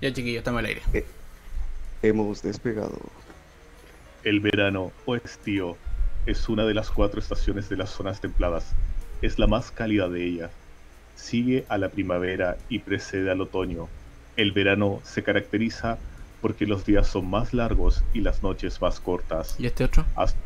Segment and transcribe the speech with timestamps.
[0.00, 0.82] Ya chiquillo, estamos al aire.
[0.92, 1.04] Eh,
[2.02, 2.98] hemos despegado.
[4.24, 5.76] El verano o estío
[6.26, 8.72] es una de las cuatro estaciones de las zonas templadas.
[9.22, 10.50] Es la más cálida de ellas.
[11.16, 13.88] Sigue a la primavera y precede al otoño.
[14.36, 15.98] El verano se caracteriza
[16.40, 19.56] porque los días son más largos y las noches más cortas.
[19.58, 20.04] ¿Y este otro?
[20.14, 20.36] Ast-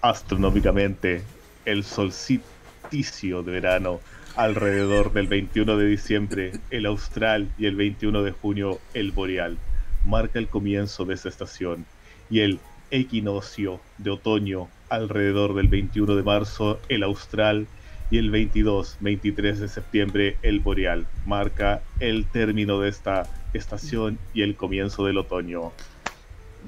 [0.00, 1.22] astronómicamente,
[1.64, 4.00] el solsticio de verano
[4.38, 9.58] alrededor del 21 de diciembre, el austral, y el 21 de junio, el boreal,
[10.06, 11.84] marca el comienzo de esta estación,
[12.30, 12.60] y el
[12.92, 17.66] equinoccio de otoño alrededor del 21 de marzo, el austral,
[18.12, 24.54] y el 22-23 de septiembre, el boreal, marca el término de esta estación y el
[24.54, 25.72] comienzo del otoño.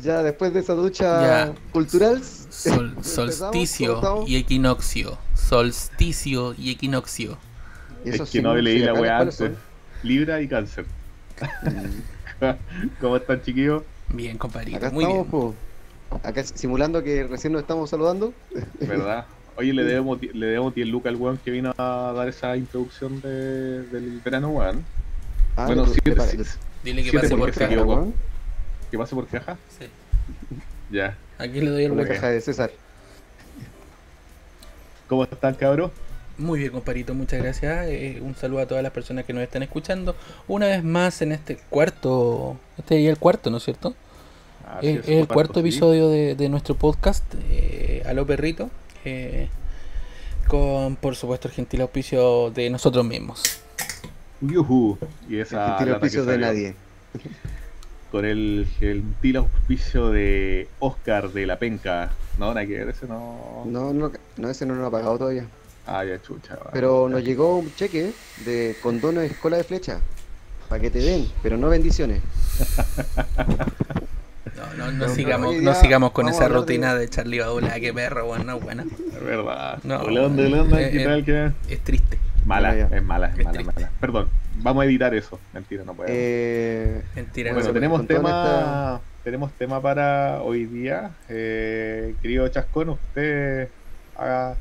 [0.02, 1.54] Ya después de esa ducha Ya.
[1.70, 5.18] cultural, Sol- solsticio y equinoccio.
[5.34, 7.38] Solsticio y equinoccio.
[8.04, 9.50] Esos es que no leí la weá antes.
[10.02, 10.84] Libra y cáncer.
[13.00, 13.82] ¿Cómo están, chiquillos?
[14.08, 14.78] Bien, compadrito.
[14.78, 15.30] Acá Muy estamos, bien.
[15.30, 15.54] po.
[16.22, 18.32] Acá simulando que recién nos estamos saludando.
[18.80, 19.26] ¿Verdad?
[19.56, 23.20] Oye, le debemos, le debemos 10 lucas al weón que vino a dar esa introducción
[23.20, 24.84] de, del verano, weón.
[25.56, 26.44] Ah, bueno, siete, sí, le-
[26.82, 27.72] Dile que siete pase por porque se caja.
[27.72, 27.94] equivocó.
[27.94, 28.14] weón.
[28.90, 29.56] ¿Que pase por caja?
[29.78, 29.86] Sí.
[30.92, 31.16] Ya.
[31.38, 32.72] Aquí le doy el caja de César.
[35.08, 35.92] ¿Cómo están, cabros?
[36.40, 37.86] Muy bien, compadrito, muchas gracias.
[37.88, 40.16] Eh, un saludo a todas las personas que nos están escuchando.
[40.48, 42.56] Una vez más en este cuarto.
[42.78, 43.94] Este sería el cuarto, ¿no es cierto?
[44.64, 45.60] Ah, Es, sí, es el cuarto sí.
[45.60, 48.70] episodio de, de nuestro podcast, eh, Aló Perrito,
[49.04, 49.48] eh,
[50.48, 53.42] con por supuesto el gentil auspicio de nosotros mismos.
[54.40, 54.98] Yujú.
[55.28, 56.74] Y El esa gentil auspicio de nadie.
[58.10, 62.12] Con el gentil auspicio de Oscar de la Penca.
[62.38, 63.64] No, nada que ver, ese no.
[63.66, 65.46] No, no, no, ese no lo ha pagado todavía.
[65.92, 66.54] Ah, ya chucha.
[66.54, 66.70] va.
[66.72, 68.12] Pero nos llegó un cheque
[68.44, 69.98] de condones de escuela de flecha.
[70.68, 72.22] Para que te den, pero no bendiciones.
[74.56, 77.92] No, no, no No, sigamos, no sigamos con esa rutina de- de Charlie Badula, que
[77.92, 78.84] perro, bueno, no es buena.
[78.84, 79.78] Es verdad.
[79.82, 81.24] No, ¿Qué tal?
[81.24, 81.50] ¿Qué?
[81.68, 82.18] Es triste.
[82.46, 83.90] Mala, es mala, es Es mala.
[84.00, 84.28] Perdón,
[84.58, 85.38] vamos a editar eso.
[85.52, 86.08] Mentira, no puedo.
[86.10, 91.10] Eh, Mentira, bueno, no tenemos tema, tenemos tema para hoy día.
[91.28, 93.68] Eh, querido Chascón, usted
[94.16, 94.54] haga-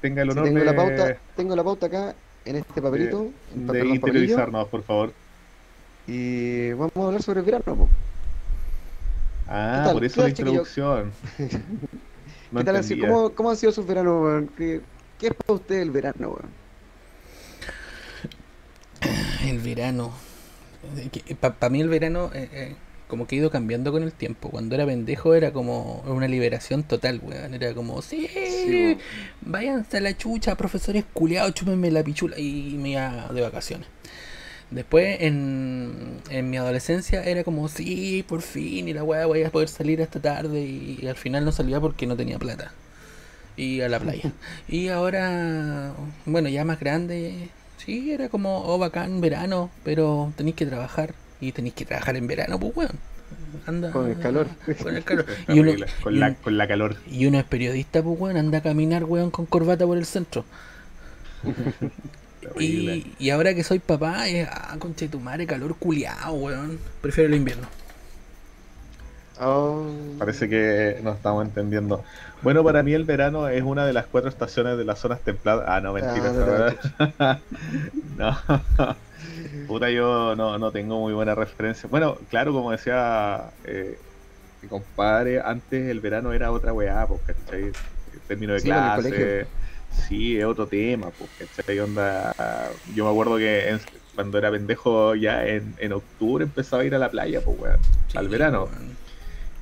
[0.00, 2.14] tenga el sí, honor tengo de, la pauta, tengo la pauta acá
[2.44, 5.12] en este papelito, de papel- papelillo, interiorizarnos, por favor.
[6.06, 7.64] y vamos a hablar sobre el verano.
[7.76, 7.88] po.
[9.48, 9.92] Ah, tal?
[9.94, 11.12] por ¿Qué eso la introducción.
[12.50, 13.14] No ¿Qué, tal han sido- entendía.
[13.14, 14.48] cómo, cómo han sido sus veranos, weón?
[14.56, 14.80] ¿Qué,
[15.18, 16.50] qué es para usted el verano, weón?
[19.46, 20.12] El verano.
[21.40, 22.76] Para mí el verano eh, eh,
[23.08, 24.50] como que ha ido cambiando con el tiempo.
[24.50, 27.54] Cuando era pendejo era como una liberación total, weón.
[27.54, 28.98] Era como, sí, Sí,
[29.40, 33.88] váyanse a la chucha, profesores culiados, chúpenme la pichula y me iba de vacaciones.
[34.70, 39.50] Después en, en mi adolescencia era como, sí, por fin, y la weá voy a
[39.50, 42.72] poder salir esta tarde y, al final no salía porque no tenía plata.
[43.56, 44.32] Y a la playa.
[44.68, 45.94] y ahora,
[46.26, 47.48] bueno, ya más grande,
[47.78, 51.14] sí, era como, oh, bacán, verano, pero tenéis que trabajar.
[51.40, 52.98] Y tenéis que trabajar en verano, pues weón.
[53.66, 54.46] Anda, Con el calor.
[54.82, 55.26] Con el calor.
[55.48, 55.72] Y uno,
[56.02, 56.96] con, y la, un- con la calor.
[57.10, 60.44] y uno es periodista, pues weón, anda a caminar, weón, con corbata por el centro.
[62.58, 66.78] Y, y ahora que soy papá, es, ah, concha de tu madre, calor culiado, weón.
[67.02, 67.66] Prefiero el invierno.
[69.40, 69.86] Oh,
[70.18, 72.02] Parece que no estamos entendiendo.
[72.42, 75.66] Bueno, para mí el verano es una de las cuatro estaciones de las zonas templadas.
[75.68, 76.30] Ah, no, mentira.
[76.30, 77.38] Ah, verdad.
[78.16, 78.96] no.
[79.66, 81.88] Puta, yo no, no tengo muy buena referencia.
[81.88, 84.02] Bueno, claro, como decía eh,
[84.60, 87.76] mi compadre, antes el verano era otra weá, pues, ¿cachai?
[88.12, 89.52] El término de Sí, en clase.
[89.88, 91.78] Sí, es otro tema, pues, ¿cachai?
[91.80, 92.32] Onda,
[92.84, 93.80] yo me acuerdo que en-
[94.14, 97.80] cuando era pendejo ya en, en octubre empezaba a ir a la playa, pues, weón,
[98.14, 98.70] al verano.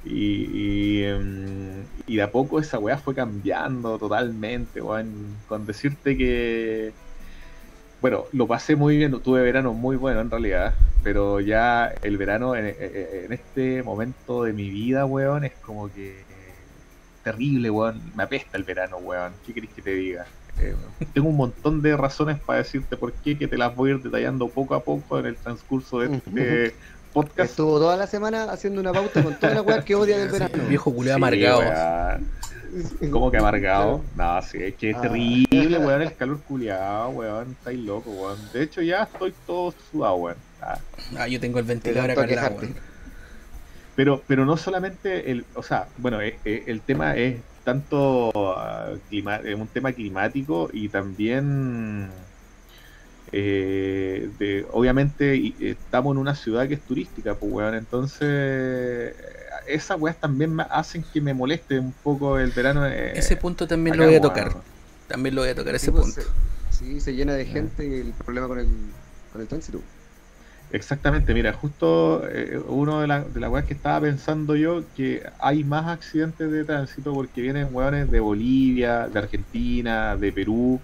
[0.02, 5.42] Y, y, em, y de a poco esa weá fue cambiando totalmente, weón.
[5.46, 6.96] Con decirte que.
[8.00, 12.54] Bueno, lo pasé muy bien, tuve verano muy bueno en realidad, pero ya el verano
[12.54, 12.66] en,
[13.32, 16.25] este momento de mi vida, weón, es como que
[17.25, 18.00] terrible, weón.
[18.14, 19.32] Me apesta el verano, weón.
[19.44, 20.26] ¿Qué querés que te diga?
[20.60, 20.75] Eh,
[21.12, 24.02] tengo un montón de razones para decirte por qué, que te las voy a ir
[24.02, 26.75] detallando poco a poco en el transcurso de este
[27.12, 27.50] podcast.
[27.50, 30.32] estuvo toda la semana haciendo una pauta con todas las weas que odia del Sí,
[30.38, 30.64] verano.
[30.69, 32.20] viejo culiado Sí, amargado.
[33.11, 34.05] ¿Cómo que amargado?
[34.14, 35.02] No, sí, es que es Ah.
[35.02, 38.49] terrible, weón, el calor culiado, weón, estáis loco, weón.
[38.52, 40.38] De hecho, ya estoy todo sudado, weón.
[40.61, 40.78] Ah,
[41.17, 42.75] Ah, yo tengo el ventilador acá al lado, weón.
[43.94, 48.93] Pero, pero no solamente el, o sea, bueno, eh, eh, el tema es tanto ah,
[49.08, 52.11] clima- es un tema climático y también
[53.32, 59.17] Eh, de, obviamente y- estamos en una ciudad que es turística, pues weón, entonces
[59.66, 62.86] esas weas también me hacen que me moleste un poco el verano.
[62.86, 64.50] eh, Ese punto también lo voy a tocar.
[65.08, 66.20] También lo voy a tocar ese pues, punto.
[66.20, 68.66] se- sí, se llena de gente y el problema con el,
[69.32, 69.80] con el tránsito.
[70.72, 75.22] Exactamente, mira, justo eh, uno de, la- de las weas que estaba pensando yo, que
[75.38, 80.80] hay más accidentes de tránsito porque vienen weones de Bolivia, de Argentina, de Perú,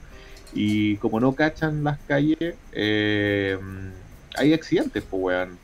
[0.53, 2.37] y como no cachan las calles,
[2.71, 3.59] eh,
[4.37, 5.62] hay accidentes, pues weón.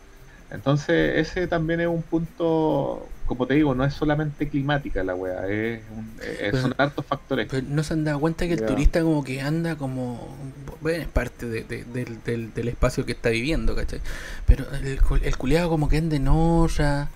[0.50, 5.46] Entonces ese también es un punto, como te digo, no es solamente climática la wea,
[5.46, 7.48] es un- eh, Pero- son hartos factores.
[7.50, 8.66] Pero no se han dado cuenta que el Ya.
[8.66, 10.34] turista como que anda como...
[10.80, 14.00] Bueno, es parte de- de- del, del- del espacio que está viviendo, ¿cachai?
[14.46, 17.08] Pero el, cu- el culiado como que anda en olla,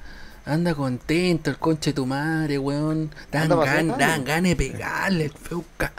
[0.45, 3.11] anda contento, el conche de tu madre, weón.
[3.31, 5.93] Dan, gan, ganas de pegarle, el feo ca-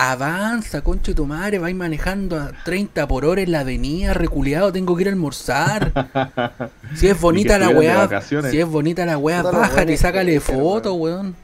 [0.00, 4.72] Avanza, conche de tu madre, vais manejando a 30 por hora en la avenida, reculeado,
[4.72, 5.92] tengo que ir a almorzar.
[6.94, 11.34] Si es bonita la weá, si es bonita la weá, bájate y sácale foto, weón.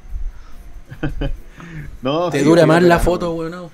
[1.02, 1.30] weón.
[2.02, 3.50] No, Te sí, dura sí, más la foto, weón.
[3.50, 3.70] no.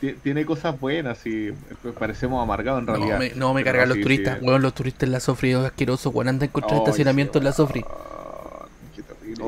[0.00, 1.52] Ti- Tiene cosas buenas y
[1.98, 3.18] parecemos amargados en No realidad.
[3.18, 4.44] me, no me cargan los sí, turistas, sí.
[4.46, 7.52] weón, los turistas en la Sofri es asqueroso, weón, andan contra Ay, estacionamiento en la
[7.52, 7.84] Sofri.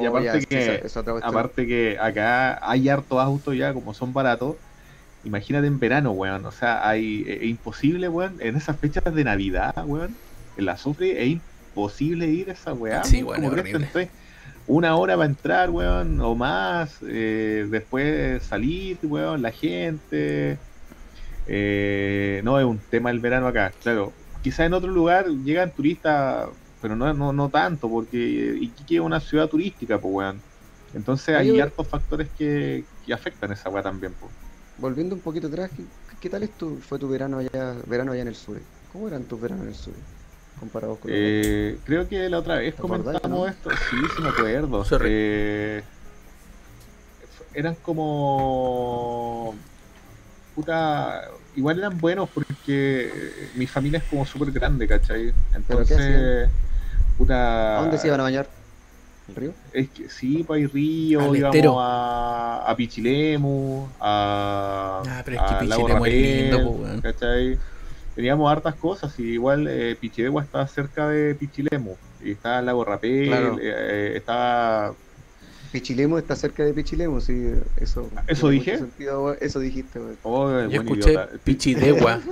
[0.02, 1.34] Y aparte ya, que, esa- esa otra cuestión.
[1.34, 4.56] aparte que acá hay hartos autos ya, como son baratos.
[5.24, 6.44] Imagínate en verano, weón.
[6.46, 8.36] O sea, hay, es imposible, weón.
[8.40, 10.16] En esas fechas de Navidad, weón.
[10.56, 13.02] En la Sofri es imposible ir a esa weá.
[13.04, 14.10] Sí, weón, como es
[14.66, 16.98] una hora para entrar, weón, o más.
[17.08, 20.58] eh, después salir, weón, la gente.
[21.46, 24.12] Eh, no, es un tema el verano acá, claro.
[24.42, 26.48] Quizás en otro lugar llegan turistas,
[26.80, 28.18] pero no, no, no tanto, porque
[28.60, 30.44] Iquique es una ciudad turística, pues, weón.
[30.92, 34.32] Entonces hay Oye, hartos factores que, que afectan esa weá también, pues.
[34.76, 35.88] Volviendo un poquito atrás, ¿qué,
[36.20, 38.62] qué tal es tu, fue tu verano allá, verano allá en el sur?
[38.86, 39.94] ¿Cómo eran tus veranos en el sur?
[40.56, 43.46] Comparados con los Eh, creo que la otra vez ¿Te acordás, comentamos no?
[43.48, 44.84] esto, sí, sí me acuerdo.
[44.84, 45.10] Sorry.
[45.10, 45.82] Eh,
[47.52, 49.54] eran como
[50.54, 51.22] puta,
[51.54, 55.32] igual eran buenos porque mi familia es como súper grande, ¿cachai?
[55.32, 56.50] qué Entonces,
[57.18, 58.48] puta, ¿A dónde se iban a bañar?
[59.28, 59.52] ¿El río?
[59.74, 65.42] es que sí, pues hay río, Al íbamos a, a Pichilemu, a, Ah, pero es
[65.42, 67.02] que a Lago Pichilemu es lindo.
[67.02, 67.58] ¿cachai?
[68.14, 71.94] Teníamos hartas cosas, y igual eh, Pichidegua está cerca de Pichilemu,
[72.24, 73.58] y está el Lago Rapel, Claro.
[73.58, 74.92] eh, eh, está...
[75.72, 78.10] Pichilemu está cerca de Pichilemu, sí, eso.
[78.26, 78.78] ¿Eso dije?
[78.78, 80.00] sentido, eso dijiste.
[80.22, 81.18] Oh, Yo escuché.
[81.44, 82.20] Pichidegua.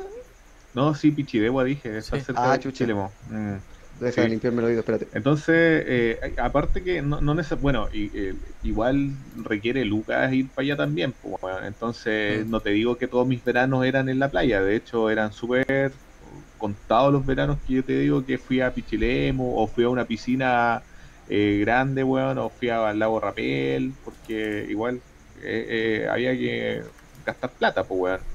[0.75, 2.25] No, sí, Pichidegua dije, está Sí.
[2.27, 2.65] cerca Ah, de.
[2.65, 3.09] Pichilemu.
[3.31, 3.55] Mm.
[3.99, 4.31] Deja de Sí.
[4.31, 5.09] limpiarme el oído, espérate.
[5.13, 5.55] Entonces,
[5.87, 10.77] eh, aparte que no, no neces- bueno, y, eh, igual requiere Lucas ir para allá
[10.77, 11.65] también, pues, weón.
[11.65, 12.51] entonces Mm.
[12.51, 15.99] no te digo que todos mis veranos eran en la playa, de hecho eran súper
[16.57, 20.07] contados los veranos que yo te digo que fui a Pichilemu o fui a una
[20.07, 20.85] piscina
[21.27, 25.05] eh, grande, weón, o fui al lago Rapel, porque igual
[25.35, 26.85] eh, eh, había que
[27.25, 28.27] gastar plata, pues, weón.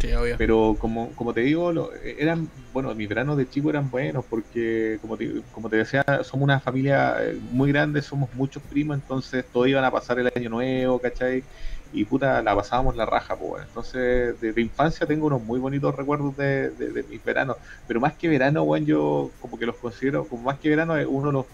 [0.00, 0.36] Sí, obvio.
[0.36, 4.98] Pero como, como te digo, lo- eran, bueno, mis veranos de chico eran buenos porque,
[5.00, 9.46] como te, como te decía, somos una familia eh, muy grande, somos muchos primos, entonces
[9.50, 11.44] todos iban a pasar el año nuevo, ¿cachai?
[11.92, 13.48] Y puta, la pasábamos la raja, pues.
[13.48, 13.64] bueno.
[13.66, 17.56] Entonces, desde infancia tengo unos muy bonitos recuerdos de, de- de mis veranos.
[17.86, 21.06] Pero más que verano, weón, yo como que los considero, como más que verano, eh,
[21.06, 21.46] uno los,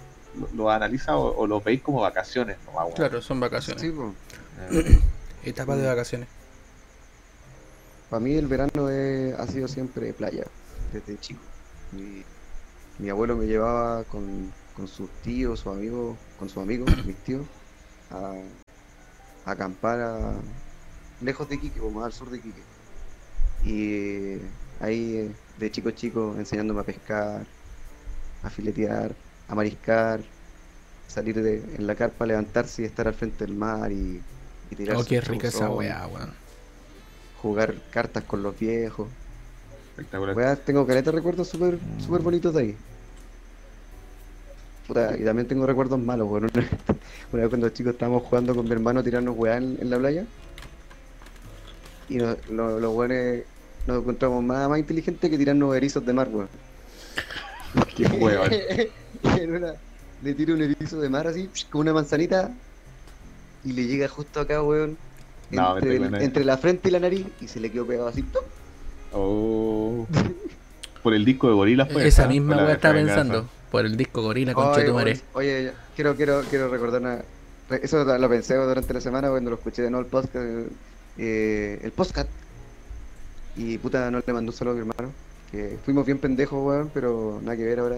[0.54, 2.92] los, analiza o, o los veis como vacaciones, nomás.
[2.96, 3.82] Claro, son vacaciones.
[3.82, 4.10] Sí, pues.
[4.72, 4.98] Eh,
[5.44, 6.28] Etapas de vacaciones.
[8.12, 10.44] Para mí el verano es- ha sido siempre playa,
[10.92, 11.40] desde chico.
[11.92, 12.22] Mi,
[12.98, 17.46] mi abuelo me llevaba con, con sus tíos, sus amigos, con sus amigos, mis tíos,
[18.10, 18.34] a,
[19.46, 20.34] a acampar a-
[21.22, 22.62] lejos de Iquique, como al sur de Iquique.
[23.64, 24.36] Y
[24.84, 27.46] ahí de chico a chico enseñándome a pescar,
[28.42, 29.14] a filetear,
[29.48, 30.20] a mariscar,
[31.08, 34.20] salir de, en la carpa, levantarse y estar al frente del mar y,
[34.70, 36.41] y tirar Oh, qué rica esa weá, weón.
[37.42, 39.08] Jugar cartas con los viejos.
[39.90, 40.36] espectacular.
[40.36, 42.76] Weá, tengo caleta de recuerdos súper súper bonitos de ahí.
[44.86, 46.44] Puta, y también tengo recuerdos malos, weón.
[46.44, 46.68] Una,
[47.32, 49.98] una vez cuando chicos estábamos jugando con mi hermano a tirarnos weá en, en la
[49.98, 50.24] playa.
[52.08, 53.44] Y lo- los weones
[53.86, 56.48] nos encontramos más, más inteligentes que tirarnos erizos de mar, weón.
[57.96, 58.50] Qué weón.
[59.40, 59.74] En una-
[60.22, 62.50] le tiro un erizo de mar así, con una manzanita,
[63.64, 64.96] y le llega justo acá, weón.
[65.52, 68.22] No, entre, el- la frente y la nariz, y se le quedó pegado así.
[68.22, 68.42] ¡pum!
[69.12, 70.06] Oh.
[71.02, 72.06] Por el disco de Gorilas, pues.
[72.06, 72.28] Esa ¿ah?
[72.28, 73.48] misma weá estaba pensando.
[73.70, 75.20] Por el disco Gorila con Oye, Chetumare.
[75.32, 77.22] oye, oye, quiero, quiero, quiero recordar una.
[77.82, 80.36] Eso lo pensé durante la semana cuando lo escuché de nuevo el podcast.
[81.18, 82.28] eh, el podcast.
[83.56, 85.12] Y puta, no le mandó un saludo a mi hermano.
[85.50, 87.96] Que fuimos bien pendejos, weón, pero nada que ver ahora.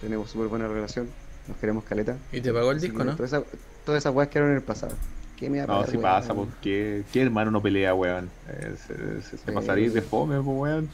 [0.00, 1.08] Tenemos súper buena relación.
[1.48, 2.16] Nos queremos caleta.
[2.32, 3.16] ¿Y te pagó el Así disco, no?
[3.16, 3.44] Todas esas,
[3.84, 4.94] todas esas weas quedaron en el pasado.
[5.38, 6.02] ¿Qué me va a No, si weón?
[6.02, 8.28] pasa, porque ¿qué hermano no pelea, weón?
[8.48, 9.52] Eh, se, se- se Sí.
[9.52, 10.88] pasaría de fome, pues, weón.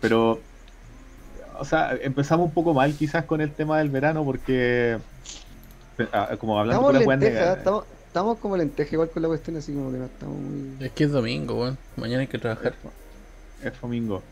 [0.00, 0.40] Pero,
[1.58, 4.98] o sea, empezamos un poco mal quizás con el tema del verano, porque,
[6.12, 9.56] ah, como hablando Estamos con lentejas, nega- estamos, estamos como lentejas igual con la cuestión,
[9.56, 10.84] así como que no estamos muy.
[10.86, 11.78] Es que es domingo, weón.
[11.96, 12.74] Mañana hay que trabajar.
[13.62, 14.22] Es domingo.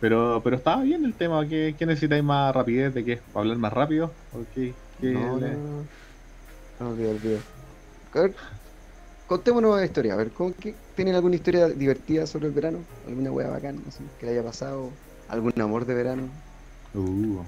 [0.00, 1.46] Pero, pero estaba bien el tema.
[1.48, 2.92] ¿Qué, qué necesitáis más rapidez?
[2.94, 3.16] ¿De qué?
[3.32, 4.12] ¿Para hablar más rápido?
[4.32, 5.84] ¿O qué- qué No, no, le- no.
[6.80, 7.38] No, olvido, olvido.
[8.14, 8.34] A ver,
[9.26, 10.14] contémonos una historia.
[10.14, 12.78] A ver, ¿con qué, ¿tienen alguna historia divertida sobre el verano?
[13.08, 14.90] ¿Alguna wea bacana así, que le haya pasado?
[15.28, 16.22] ¿Algún amor de verano?
[16.94, 17.42] Uh,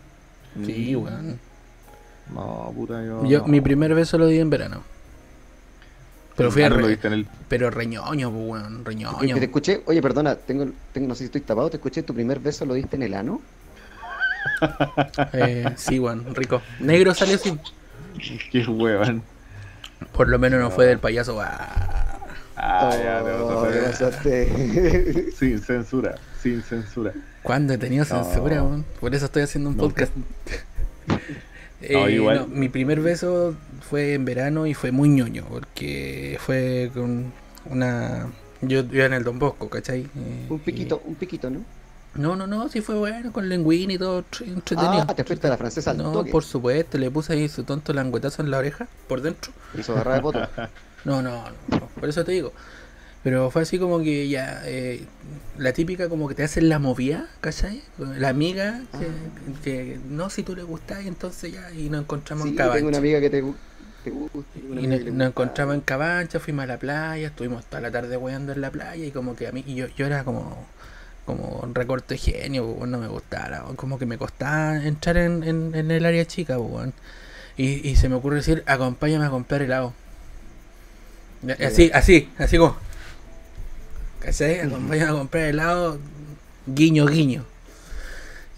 [0.65, 1.03] Sí, Mm.
[1.05, 1.39] weón.
[2.35, 3.25] no, puta, yo.
[3.27, 3.47] Yo, no.
[3.49, 4.83] mi primer beso lo di en verano.
[6.35, 7.27] Pero fui Ah, a no lo viste en el.
[7.49, 8.85] Pero reñoño, pues, weón.
[8.85, 9.37] Reñoño.
[9.39, 12.41] te escuché, oye, perdona, tengo, tengo, no sé si estoy tapado, te escuché, tu primer
[12.41, 13.41] beso lo diste en el ano.
[15.33, 16.35] Eh, sí, weón.
[16.35, 16.61] Rico.
[16.81, 17.57] Negro salió así.
[18.51, 19.23] Qué weón.
[20.13, 21.41] Por lo menos no fue del payaso.
[21.41, 22.19] Ah.
[22.57, 25.31] Ah, ya, te Oh.
[25.39, 27.13] Sin censura, sin censura.
[27.43, 28.65] ¿Cuándo he tenido censura?
[28.99, 30.13] Por eso estoy haciendo un podcast.
[31.09, 32.37] No, Eh, igual.
[32.39, 33.55] no, mi primer beso
[33.91, 37.33] fue en verano y fue muy ñoño, porque fue con
[37.67, 38.29] una...
[38.63, 40.01] Yo iba en el Don Bosco, ¿cachai?
[40.17, 41.61] Eh, un piquito, un piquito, ¿no?
[42.19, 45.05] No, no, no, sí fue bueno, con lengüín y todo tre- entretenido.
[45.09, 46.31] Ah, te fuiste a la francesa al No, toque.
[46.31, 49.53] por supuesto, le puse ahí su tonto languetazo en la oreja, por dentro.
[49.79, 50.41] Hizo agarrar de poto.
[51.05, 51.31] No, no,
[51.69, 52.53] no, no, por eso te digo.
[53.23, 55.05] Pero fue así como que ya, eh,
[55.57, 57.83] la típica como que te hacen la movida, ¿cachai?
[57.99, 59.61] La amiga, que, Ah.
[59.63, 62.71] que, no, si tú le gustás, y entonces ya, y nos encontramos Sí, en tengo
[62.71, 62.99] una Cabancha.
[62.99, 63.45] amiga que te,
[64.05, 64.39] te gusta.
[64.69, 67.81] una Y amiga que le nos encontramos en Cabancha, fuimos a la playa, estuvimos toda
[67.83, 70.25] la tarde weando en la playa, y como que a mí, y yo, yo era
[70.25, 70.67] como,
[71.27, 75.43] como un recorte de genio, pues, no me gustara, como que me costaba entrar en,
[75.45, 76.91] en, en el área chica, pues,
[77.59, 79.93] y, y se me ocurre decir, acompáñame a comprar helado.
[81.65, 82.77] Así, así, así como.
[84.21, 84.61] ¿Cachai?
[84.61, 85.99] Acompáñame a comprar helado,
[86.67, 87.45] guiño, guiño.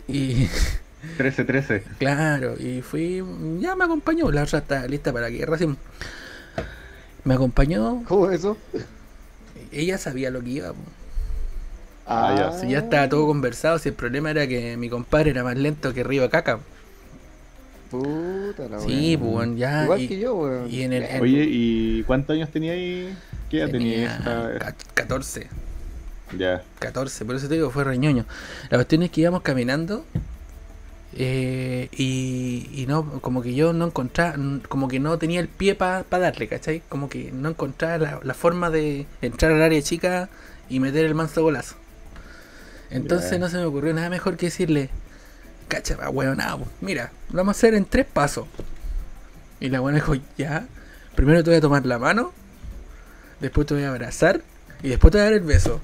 [0.07, 0.49] Y
[1.19, 1.83] 13-13.
[1.99, 3.23] claro, y fui,
[3.61, 5.77] ya me acompañó, la otra está lista para que recién.
[7.25, 8.57] Me acompañó, ¿Cómo es eso?
[9.71, 10.69] ella sabía lo que iba.
[10.73, 10.79] po.
[12.09, 12.59] Ah, ya.
[12.59, 15.93] Si ya estaba todo conversado, si el problema era que mi compadre era más lento
[15.93, 16.59] que Río Caca.
[17.91, 19.85] Puta la Sí, pues bueno, ya.
[19.85, 20.71] Igual y- que yo, weón.
[20.71, 23.15] y en el- en- Oye, ¿y cuántos años tenía ahí?
[23.51, 24.59] ¿Qué edad tenía tenía esta?
[24.59, 25.49] ca- 14.
[26.37, 26.63] Ya.
[26.79, 28.27] 14, por eso te digo, fue reñoño.
[28.69, 30.05] La cuestión es que íbamos caminando
[31.15, 34.37] eh, y, y no, como que yo no encontraba,
[34.69, 36.83] como que no tenía el pie para darle, ¿cachai?
[36.91, 40.29] Como que no encontraba la, la forma de entrar al área chica
[40.69, 41.77] y meter el manso golazo.
[42.91, 44.89] Entonces no se me ocurrió nada mejor que decirle,
[45.69, 48.47] cacha, huevonao, mira, lo vamos a hacer en tres pasos.
[49.61, 50.67] Y la buena dijo, ya,
[51.15, 52.33] primero te voy a tomar la mano,
[53.41, 54.41] después te voy a abrazar
[54.83, 55.81] y después te voy a dar el beso.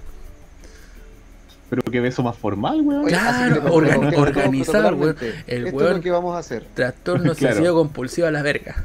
[1.70, 3.06] Pero qué beso más formal, weón.
[3.06, 5.16] Claro, organ- organizado, weón.
[5.46, 6.64] El Esto weón- es lo que vamos a hacer.
[6.74, 7.54] Trastorno Claro.
[7.56, 8.84] obsesivo compulsivo a la verga.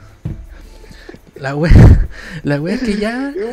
[1.40, 1.72] La wea,
[2.44, 3.34] la wea es que ya.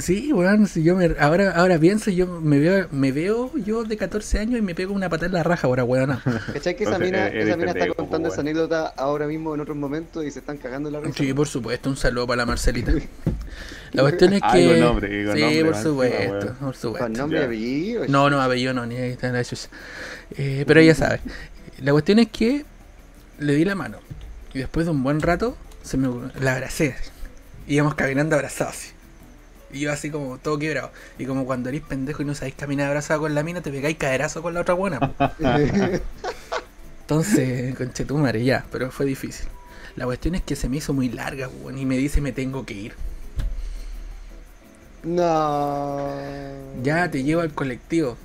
[0.00, 3.96] Sí, weón, si yo me, ahora, ahora pienso, yo me veo, me veo yo de
[3.96, 6.18] 14 años y me pego una patada en la raja ahora, weón.
[6.52, 8.86] ¿Cachai que esa O sea, mina, eres esa mina está pendejo, contando po, esa anécdota
[8.96, 11.14] ahora mismo en otros momentos y se están cagando la risa?
[11.16, 12.92] Sí, por supuesto, un saludo para la Marcelita.
[13.92, 14.66] La cuestión es Ah, que.
[14.68, 16.98] con nombre, con sí, nombre, por más supuesto, por supuesto.
[17.04, 18.04] Con nombre apellido.
[18.08, 19.68] No, no, apellido no, ni ahí está la chucha.
[20.38, 21.20] Eh, pero ella sabe.
[21.82, 22.64] La cuestión es que
[23.38, 23.98] le di la mano.
[24.54, 26.08] Y después de un buen rato, se me
[26.40, 26.96] la abracé.
[27.66, 28.74] Íbamos caminando abrazados.
[28.74, 28.90] así.
[29.72, 30.92] Y yo así como todo quebrado.
[31.18, 33.96] Y como cuando eres pendejo y no sabéis caminar abrazado con la mina, te pegáis
[33.96, 35.02] caderazo con la otra buena.
[37.02, 39.48] Entonces, conchetumare, ya, pero fue difícil.
[39.96, 42.64] La cuestión es que se me hizo muy larga, weón, y me dice me tengo
[42.64, 42.94] que ir.
[45.02, 46.08] no.
[46.82, 48.16] Ya te llevo al colectivo.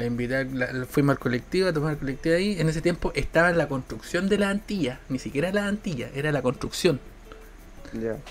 [0.00, 2.58] La invité, la- la- fuimos al colectivo a tomar el colectivo ahí.
[2.58, 4.98] En ese tiempo estaba en la construcción de la Antilla.
[5.10, 6.98] Ni siquiera la Antilla, era la construcción.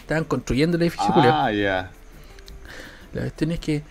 [0.02, 1.12] Estaban construyendo el edificio.
[1.16, 1.92] Ah, ya.
[3.14, 3.84] La cuestión es que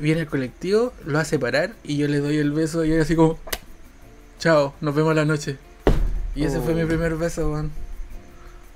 [0.00, 3.16] viene el colectivo, lo hace parar y yo le doy el beso y él así
[3.16, 3.38] como,
[4.38, 5.56] chao, nos vemos la noche.
[6.36, 6.86] Y ese fue mi Oh.
[6.88, 7.70] primer beso, weón.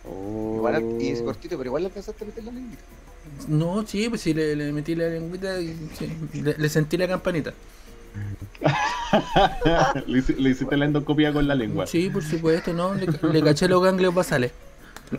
[0.05, 0.99] Igual, Oh.
[1.01, 2.77] y es cortito, pero igual le alcanzaste a meter la lengua.
[3.49, 7.07] No, sí, pues sí, le, le metí la lengüita y sí, le, le sentí la
[7.09, 7.53] campanita.
[10.07, 11.87] le, hici- le hiciste la endoscopia con la lengua.
[11.87, 14.53] Sí, por supuesto, no, le, le caché los ganglios basales.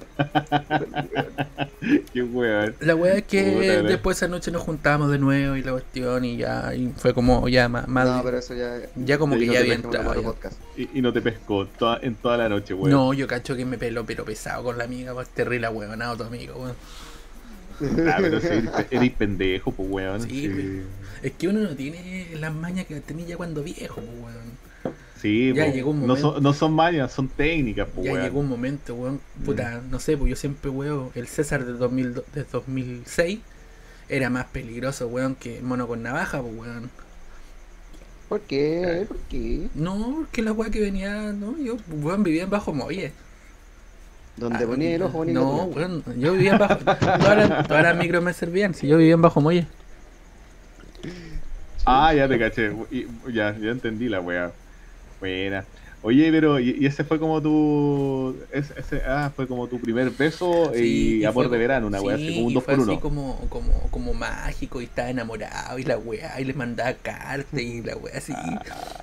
[2.13, 2.75] Qué weón.
[2.82, 6.25] La weá es que Puta, después esa noche nos juntamos de nuevo y la cuestión
[6.25, 8.80] y ya y fue como ya más, No, pero eso ya.
[8.96, 10.36] ya como que no ya había entrado.
[10.75, 12.89] Y, y no te pescó toda- en toda la noche, weón.
[12.92, 16.24] No, yo cacho que me peló pero pesado con la amiga, pues terrible huevonado tu
[16.24, 16.75] amigo, weón.
[18.10, 20.22] Ah, pero sí, eres, eres pendejo, pues weón.
[20.22, 20.82] Sí.
[21.21, 24.93] Es que uno no tiene las mañas que tenía ya cuando viejo, pues weón.
[25.21, 25.71] Sí, Ya po.
[25.71, 26.33] llegó un no, momento.
[26.33, 28.24] son, no son mañas, son técnicas, pues Ya weón.
[28.24, 29.19] llegó un momento, weón.
[29.45, 33.39] Puta, no sé, pues yo siempre, weón, el César del 2000, del 2006
[34.09, 36.91] era más peligroso, weón, que el mono con navaja, pues weón.
[38.29, 39.05] ¿Por qué?
[39.07, 39.69] ¿Por qué?
[39.74, 43.13] No, porque la weá que venía, no, yo, weón, vivía en Bajo Molle.
[44.36, 45.39] Donde Ah, ponía el ojo bonito.
[45.39, 46.75] No, weón, yo vivía en Bajo.
[47.19, 49.67] todas, las, todas las micros me servían, si yo vivía en Bajo Molle.
[51.88, 52.72] Ah, ya te caché.
[52.91, 54.51] Y- ya, ya entendí la weá.
[55.20, 55.65] Buena.
[56.03, 60.12] Oye, pero ¿y, y ese fue como tu ese, ese- ah, fue como tu primer
[60.12, 62.63] beso Sí, y, amor fue de verano, una weá sí, así como un y 2
[62.63, 66.46] fue por así 1 como, como, como mágico y estaba enamorado y la weá y
[66.46, 68.32] les mandaba cartas y la weá así.
[68.36, 68.62] Ah.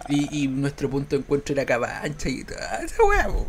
[0.09, 3.47] Y, y nuestro punto de encuentro era Cabancha y toda esa weá, po,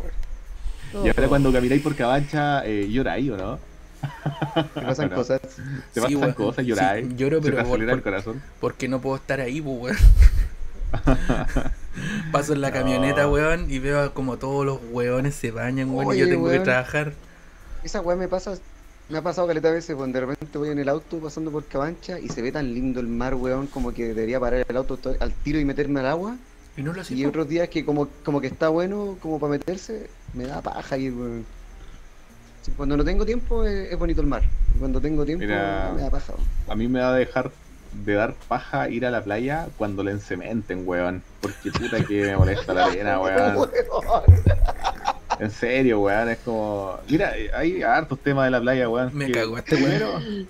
[0.92, 1.06] weón.
[1.06, 3.60] Y ahora cuando camináis por Cabancha eh, lloráis, ¿o no?
[4.74, 5.16] Te pasan No.
[5.16, 5.40] cosas.
[5.40, 6.32] Te Sí, pasan weón.
[6.34, 7.06] cosas, lloráis.
[7.08, 8.42] Sí, lloro, se pero te por- el por- corazón.
[8.60, 9.96] porque no puedo estar ahí, pues, weón.
[12.32, 13.32] Paso en la camioneta, No.
[13.32, 16.64] weón, y veo como todos los weones se bañan, weón, y yo tengo que weón.
[16.64, 17.12] trabajar.
[17.84, 18.56] Esa weá me pasa.
[19.08, 22.18] Me ha pasado caleta veces, cuando de repente voy en el auto pasando por Cabancha
[22.18, 25.14] y se ve tan lindo el mar, weón, como que debería parar el auto to-
[25.20, 26.36] al tiro y meterme al agua.
[26.76, 27.02] Y no lo.
[27.08, 30.98] Y otros días que como, como que está bueno, como para meterse, me da paja
[30.98, 31.46] ir, weón.
[32.66, 34.42] Sí, Cuando no tengo tiempo es, es bonito el mar.
[34.78, 35.92] Cuando tengo tiempo Mira.
[35.94, 36.32] me da paja.
[36.68, 37.50] A mí me va a dejar
[38.04, 41.22] de dar paja ir a la playa cuando le encementen, weón.
[41.40, 43.70] Porque puta que me molesta la arena, weón.
[45.38, 46.28] En serio, weón.
[46.28, 46.98] Es como.
[47.08, 49.10] Mira, eh, hay hartos temas de la playa, weón.
[49.14, 50.48] Me cagó este weón.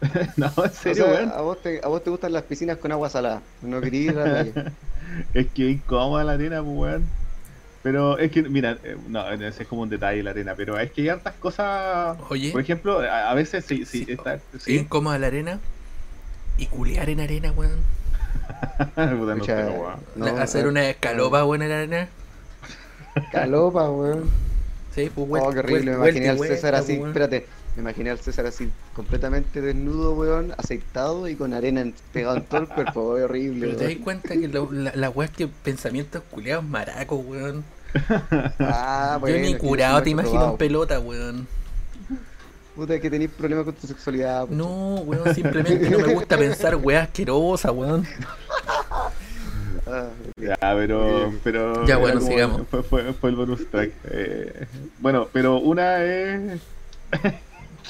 [0.36, 1.32] no, en O serio, sea, weón.
[1.34, 3.42] a, vos te, a vos te gustan las piscinas con agua salada.
[3.62, 4.72] No querías ir a la playa.
[5.34, 7.04] Es que es incómoda la arena, pues, weón.
[7.82, 10.90] Pero es que, mira, eh, no, ese es como un detalle la arena, pero es
[10.90, 12.18] que hay hartas cosas.
[12.28, 14.34] Oye, Por ejemplo, a, a veces sí, sí, Sí, está.
[14.34, 15.60] es Sí, incómoda la arena
[16.56, 17.78] y culear en arena, weón.
[18.78, 20.00] Puta, no weón.
[20.16, 20.70] no, hacer weón.
[20.72, 22.08] una escalopa, weón, en la arena.
[23.32, 24.30] Calopa, weón.
[24.94, 25.92] Sí, pues, Oh, qué horrible.
[25.92, 27.08] Me vuelta imaginé al vuelta, César así, weón.
[27.10, 27.46] espérate.
[27.78, 32.42] Me imaginé al César así, completamente desnudo, weón, aceitado y con arena en- pegado en
[32.42, 33.66] todo el cuerpo, weón, horrible.
[33.68, 37.62] Pero te das cuenta que lo- la, la weá es que pensamientos culeados maracos, weón.
[38.58, 40.50] Ah, Yo bueno, ni es que curado yo te imagino probado.
[40.54, 41.46] en pelota, weón.
[42.74, 44.46] Puta, es que tenéis problemas con tu sexualidad.
[44.46, 44.56] pucha.
[44.56, 48.04] No, weón, simplemente no me gusta pensar weá asquerosa, weón.
[49.86, 51.32] Ah, Ya, pero.
[51.44, 52.62] pero Ya, bueno, sigamos.
[52.68, 53.92] Fue, fue- fue el bonus track.
[54.10, 54.66] Eh,
[54.98, 56.60] bueno, pero una es.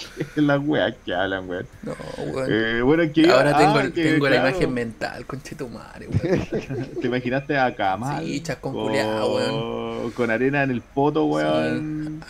[0.37, 1.67] Las weas que hablan, weón.
[1.83, 1.95] No,
[2.33, 2.49] weón.
[2.51, 3.31] Eh, bueno, que.
[3.31, 6.47] Ahora tengo, ah, el- que, tengo la imagen mental, conchetumare, weón.
[7.01, 8.25] Te imaginaste a Kamal.
[8.25, 10.11] Sí, chascón culiao, weón.
[10.13, 12.23] Con arena en el poto, weón.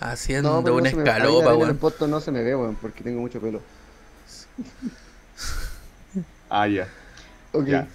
[0.00, 1.76] Haciendo no, pero no una la escalopa, arena en el weón.
[1.78, 3.60] poto no se me ve, weón, porque tengo mucho pelo.
[6.52, 6.88] Ah, ya.
[7.52, 7.86] Oye,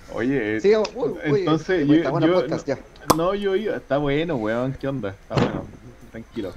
[0.57, 2.77] eh, uy, uy, entonces yo, podcast, ya.
[3.15, 5.09] no, yo iba, está bueno, weón, ¿qué onda?
[5.09, 5.65] Está bueno,
[6.11, 6.53] tranquilo.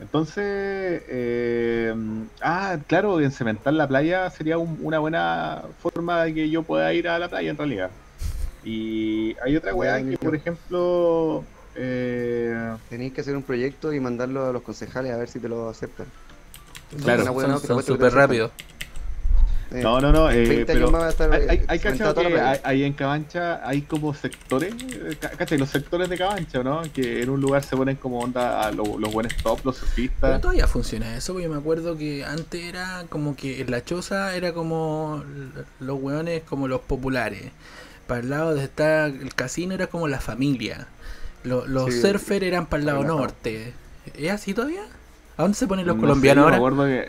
[0.00, 1.94] Entonces, eh,
[2.42, 6.92] ah, claro, en cementar la playa sería un- una buena forma de que yo pueda
[6.92, 7.90] ir a la playa en realidad.
[8.64, 11.44] Y hay otra weá que, por ejemplo,
[11.76, 15.48] eh, Tenéis que hacer un proyecto y mandarlo a los concejales a ver si te
[15.48, 16.06] lo aceptan.
[17.02, 17.24] Claro.
[17.58, 18.18] Son- súper lo
[18.50, 18.75] aceptan.
[19.72, 22.40] Eh, no, no, no, eh, 20 pero a estar, hay, hay, eh, hay cachado que
[22.40, 24.72] hay- ahí en Cabancha hay como sectores,
[25.20, 25.58] ca- ¿cachai?
[25.58, 26.82] Los sectores de Cabancha, ¿no?
[26.94, 29.86] Que en un lugar se ponen como onda a lo- los buenos top, los Pero
[29.88, 30.40] surfistas.
[30.40, 34.52] todavía funciona eso, porque me acuerdo que antes era como que en la choza era
[34.52, 35.24] como
[35.80, 37.50] los hueones como los populares.
[38.06, 40.86] Para el lado de estar el casino era como la familia.
[41.42, 43.72] Lo- los Sí, surfers eran para el lado norte.
[44.14, 44.82] ¿Es así todavía?
[45.38, 46.86] ¿A dónde se ponen los No colombianos ahora?
[46.86, 47.08] que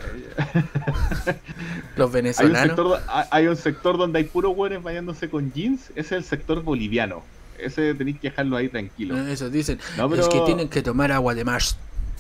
[1.96, 2.62] Los hay un, venezolanos.
[2.62, 6.62] sector, hay- un sector donde hay puros hueones bañándose con jeans, ese es el sector
[6.63, 7.24] boliviano.
[7.58, 9.18] Ese tenéis que dejarlo ahí tranquilo.
[9.18, 9.80] Eh, Eso dicen.
[9.98, 11.62] No, pero- Es que tienen que tomar agua de mar.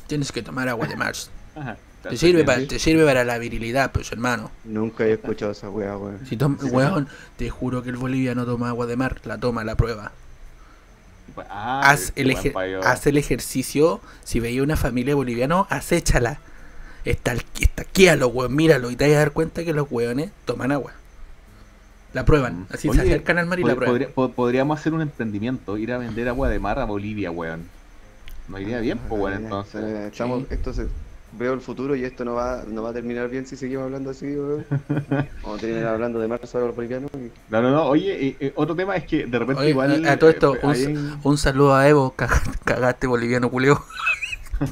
[0.07, 1.13] Tienes que tomar agua de mar.
[1.55, 2.67] Ajá, Te sirve, para, ¿sí?
[2.67, 4.49] te sirve para la virilidad, pues hermano.
[4.63, 6.19] Nunca he escuchado esa weá, weón.
[6.25, 6.37] Si
[6.71, 10.11] weón, te juro que el boliviano toma agua de mar, la toma, la prueba.
[11.49, 14.01] Ah, haz, el ejer- haz el ejercicio.
[14.23, 16.39] Si veía una familia boliviana, acéchala.
[17.05, 18.91] Está, estaquíalo, weón, míralo.
[18.91, 20.93] Y te vas a dar cuenta que los weones toman agua.
[22.13, 22.65] La prueban.
[22.71, 23.93] Así se Oye, acercan al mar y la prueban.
[23.93, 27.69] podría- po- podríamos hacer un emprendimiento, ir a vender agua de mar a Bolivia, weón.
[28.47, 29.83] nos iría bien, pues, weón, Ya, entonces.
[29.83, 30.47] eh, Estamos, Sí.
[30.51, 30.87] esto se-
[31.33, 34.09] veo el futuro y esto no va, no va a terminar bien si seguimos hablando
[34.11, 34.65] así, weón.
[35.43, 37.11] Vamos a terminar hablando de marzo los bolivianos.
[37.15, 40.05] y- No, no, no, oye, eh, eh, otro tema es que de repente Oye, igual.
[40.05, 43.49] a, a todo esto, eh, un, ahí en- un saludo a Evo, cagaste, cagaste boliviano
[43.49, 43.83] culeo.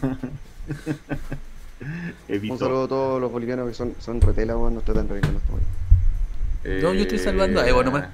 [2.50, 5.34] Un saludo a todos los bolivianos que son, son retela, weón, no tratan re bien
[5.34, 5.44] con los
[6.64, 8.08] eh, No, yo estoy salvando a Evo nomás.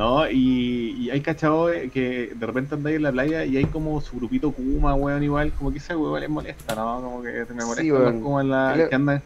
[0.00, 3.66] No, y, y hay cachado eh, que de repente andáis en la playa y hay
[3.66, 7.02] como su grupito Kuma, weón, igual, como que ese weón les molesta, ¿no?
[7.02, 8.22] Como que me molesta Sí, weón.
[8.22, 8.86] Kuma en la.
[8.88, 9.22] Que andan.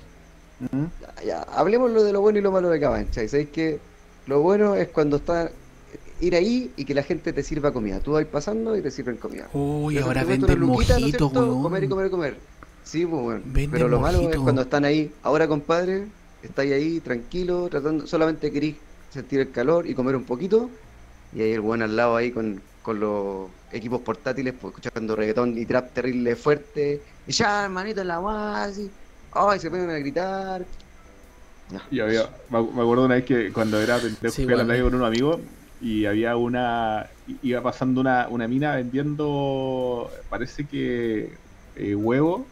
[0.58, 0.84] ¿Mm?
[1.00, 3.22] Ya, ya, hablemos lo de lo bueno y lo malo de Cabancha.
[3.22, 3.78] Y sabéis que
[4.26, 5.52] lo bueno es cuando está
[6.20, 8.00] ir ahí y que la gente te sirva comida.
[8.00, 9.48] Tú vas pasando y te sirven comida.
[9.52, 11.62] Uy, Entonces, ahora venden ¿no mojitos, weón.
[11.62, 12.36] Comer y comer y comer.
[12.82, 13.40] Sí, pues.
[13.44, 15.12] Venden Pero lo malo es cuando están ahí.
[15.22, 16.08] Ahora, compadre,
[16.42, 18.74] estáis ahí tranquilo, tratando, solamente querís
[19.14, 20.70] sentir el calor y comer un poquito.
[21.32, 25.56] Y ahí el weón al lado ahí con, con los equipos portátiles, pues, escuchando reggaetón
[25.58, 27.00] y trap terrible fuerte.
[27.26, 28.90] Y ya, hermanito, en la guay, así.
[29.32, 30.64] Ay, se ponen a gritar.
[31.70, 31.82] Ya.
[31.90, 34.66] Y había, me acuerdo una vez que cuando era pendejo Sí, fui a la igual.
[34.66, 35.40] playa con un amigo
[35.80, 37.06] y había una.
[37.42, 40.10] iba pasando una, una mina vendiendo.
[40.28, 41.32] parece que.
[41.76, 42.46] eh, huevo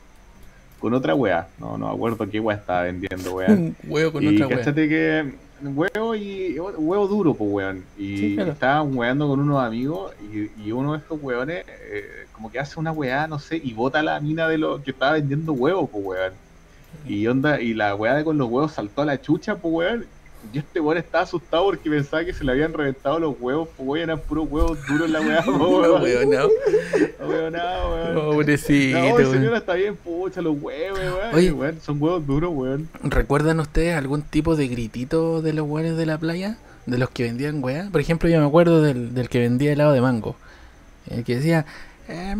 [0.80, 1.48] con otra wea.
[1.58, 3.52] No, no me acuerdo qué wea estaba vendiendo, weón.
[3.52, 4.58] Un huevo con y otra wea.
[4.58, 5.34] cachate que.
[5.68, 6.58] Huevo y.
[6.58, 7.84] huevo duro, pues, weón.
[7.98, 8.52] Y Sí, claro.
[8.52, 12.78] estaban weando con unos amigos y, y uno de estos weones, eh, como que hace
[12.80, 16.04] una weá, no sé, y bota la mina de lo que estaba vendiendo huevos, pues,
[16.04, 16.32] weón.
[17.06, 20.06] Y onda, y la weá de con los huevos saltó a la chucha, pues weón.
[20.52, 23.88] Y este weón estaba asustado porque pensaba que se le habían reventado los huevos, pues
[23.88, 26.02] weón, eran puros huevos duros la weá, pues No, weón.
[26.02, 26.40] weón, no.
[26.40, 28.14] No, weón, weón.
[28.34, 29.30] Pobrecito, No, weón.
[29.32, 31.34] señora está bien, pucha, los huevos, weón.
[31.34, 31.52] Oye.
[31.52, 32.88] weón, Son huevos duros, weón.
[33.02, 36.56] ¿Recuerdan ustedes algún tipo de gritito de los weones de la playa?
[36.86, 37.88] De los que vendían weá.
[37.92, 40.34] Por ejemplo, yo me acuerdo del, del que vendía helado de mango.
[41.08, 41.64] El que decía,
[42.08, 42.34] "Eh,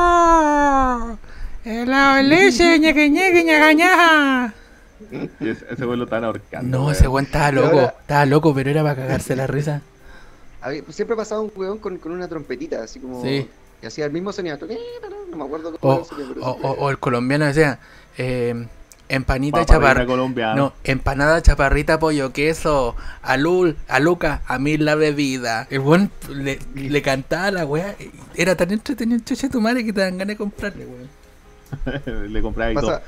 [0.00, 1.18] mango!
[1.64, 4.54] ¡Helado de leche, ñeque, ñeque, ñaga, ñaja".
[5.40, 6.68] Y ese, ese weón lo estaban ahorcando.
[6.78, 6.94] No, weón.
[6.96, 7.68] ese weón estaba loco.
[7.80, 9.82] ahora- Estaba loco, pero era para cagarse la risa.
[10.60, 13.22] Había- pues siempre pasaba un weón con, con una trompetita, así como.
[13.22, 13.48] Sí.
[13.82, 14.58] Y hacía el mismo sonido.
[15.30, 16.60] No me acuerdo cómo O, era el sonido, pero o, sí.
[16.62, 17.78] o- o el colombiano decía,
[18.18, 18.66] eh,
[19.08, 20.06] empanita chaparrita.
[20.06, 20.54] colombiana.
[20.54, 25.66] No, empanada chaparrita, pollo, queso, alul, aluca, a mí la bebida.
[25.70, 27.96] El buen le, le cantaba a la weá.
[28.36, 31.19] Era tan entretenido de tu madre que te dan ganas de comprarle, weón.
[32.06, 33.00] Le compraba y todo.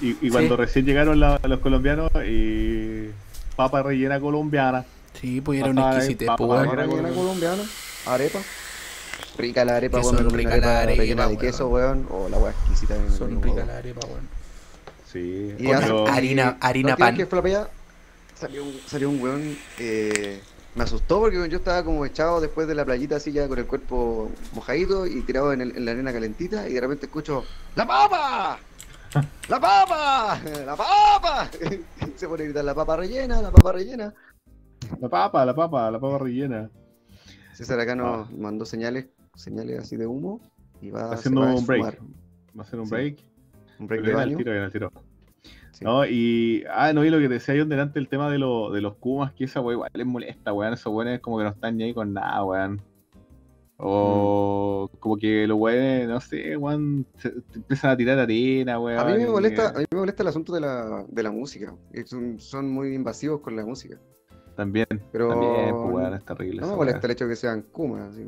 [0.00, 0.60] Y, cuando Sí.
[0.62, 3.08] recién llegaron la- los colombianos, y
[3.56, 4.84] papa rellena colombiana.
[5.20, 7.62] Sí, pues era una exquisitez, pues, Papa rellena colombiana,
[8.06, 8.38] arepa.
[9.38, 10.16] Rica la arepa, weón.
[10.16, 12.06] comí ricas una arepa las arepas, rellena de queso, weón.
[12.10, 12.94] O la weá exquisita.
[13.16, 13.66] Son comí, ricas weón.
[13.68, 14.28] las arepas, weón.
[15.12, 15.54] Sí.
[15.58, 15.76] Y Con
[16.08, 17.16] harina- la harina última pan.
[17.16, 17.68] que la
[18.38, 19.58] salió un, salió un weón.
[19.78, 20.40] eh,
[20.76, 23.66] me asustó porque yo estaba como echado después de la playita, así ya con el
[23.66, 26.68] cuerpo mojadito y tirado en, el- en la arena calentita.
[26.68, 28.58] Y de repente escucho: ¡La papa!
[29.48, 30.40] ¡La papa!
[30.66, 31.50] ¡La papa!
[32.16, 33.40] Se pone a gritar: ¡La papa rellena!
[33.42, 34.12] ¡La papa rellena!
[35.00, 36.70] La papa, la papa, la papa rellena.
[37.54, 38.30] César acá nos Ah.
[38.36, 40.40] mandó señales, señales así de humo.
[40.82, 41.84] Y va, Haciendo va a un break.
[42.56, 42.90] Va a hacer un Sí.
[42.92, 43.18] break.
[43.78, 44.36] Un break de Viene al baño.
[44.38, 44.92] tiro, al tiro.
[45.76, 45.84] Sí.
[45.84, 46.64] No, y.
[46.70, 49.32] Ah, no, y lo que decía yo delante, el tema de, lo, de los Kumas,
[49.34, 50.72] que esa weá igual les molesta, weón.
[50.72, 52.80] Esos weones como que no están ni ahí con nada, weón.
[53.78, 58.98] O como que los weones, no sé, weón, se, te empiezan a tirar arena, weón.
[58.98, 61.74] A mí me molesta, a mí me molesta el asunto de la, de la música.
[61.92, 63.98] Es un- son muy invasivos con la música.
[64.56, 66.62] También, Pero también, pues, weón, es terrible.
[66.62, 68.06] no me molesta el hecho de que sean Kuma.
[68.06, 68.24] así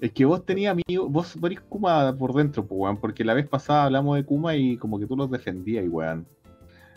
[0.00, 3.46] Es que vos tenías amigos, vos eres Kuma por dentro, pues, weón, porque la vez
[3.46, 6.26] pasada hablamos de Kuma y como que tú los defendías, weón.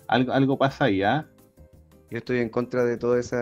[0.08, 1.28] Algo, algo pasa ahí, ¿ah?
[2.10, 3.34] Yo estoy en contra de todos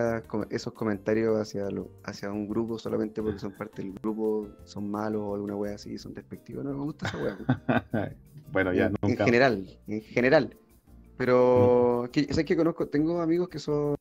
[0.50, 5.22] esos comentarios hacia, lo- hacia un grupo solamente porque son parte del grupo, son malos
[5.24, 6.66] o alguna wea así, son despectivos.
[6.66, 7.38] No me gusta esa wea.
[8.52, 9.24] bueno, ya, en, en nunca.
[9.26, 10.58] general, en general.
[11.18, 13.96] Pero que, sé que conozco, tengo amigos que son,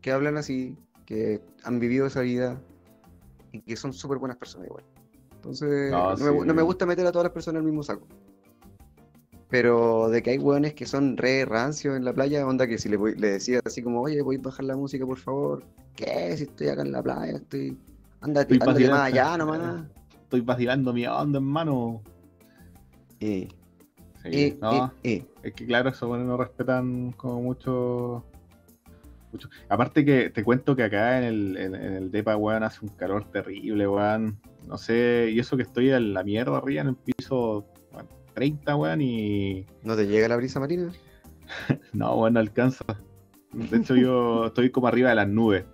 [0.00, 2.60] que hablan así, que han vivido esa vida
[3.52, 4.84] y que son súper buenas personas igual.
[5.36, 7.84] Entonces, No, no, me, no me gusta meter a todas las personas en el mismo
[7.84, 8.06] saco.
[9.52, 12.88] Pero de que hay hueones que son re rancios en la playa, onda que si
[12.88, 15.62] le, voy- le decía así como, oye, voy a bajar la música, por favor.
[15.94, 16.34] ¿Qué?
[16.38, 17.76] Si estoy acá en la playa, estoy...
[18.22, 19.84] Ándate, Estoy ándate más allá nomás.
[20.22, 22.00] Estoy vacilando mi onda, hermano.
[23.20, 23.48] Y,
[24.22, 25.26] Sí, y, no, y, y.
[25.42, 28.24] es que claro, esos weones no respetan como mucho.
[29.32, 29.50] mucho.
[29.68, 32.88] Aparte que te cuento que acá en el, en, en el DEPA, weón, hace un
[32.92, 34.38] calor terrible, weón.
[34.66, 37.66] No sé, y eso que estoy en la mierda arriba en el piso
[38.34, 39.66] 30, weón, y.
[39.82, 40.90] ¿No te llega la brisa marina?
[41.92, 42.84] No, weón, no alcanza.
[43.52, 45.64] De hecho, yo estoy como arriba de las nubes.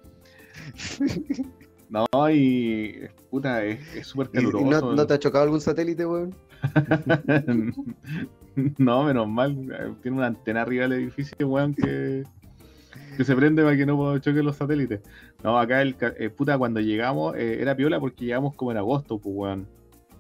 [1.89, 4.91] No, y puta, es súper ¿Y- y caluroso.
[4.91, 6.35] no, no te ha chocado algún satélite, weón?
[8.79, 9.97] no, menos mal.
[10.03, 12.25] Tiene una antena arriba del edificio, weón, que,
[13.17, 15.01] que se prende para que no choquen los satélites.
[15.43, 19.19] No, acá el eh, puta, cuando llegamos eh, era piola porque llegamos como en agosto,
[19.19, 19.69] pues, weón.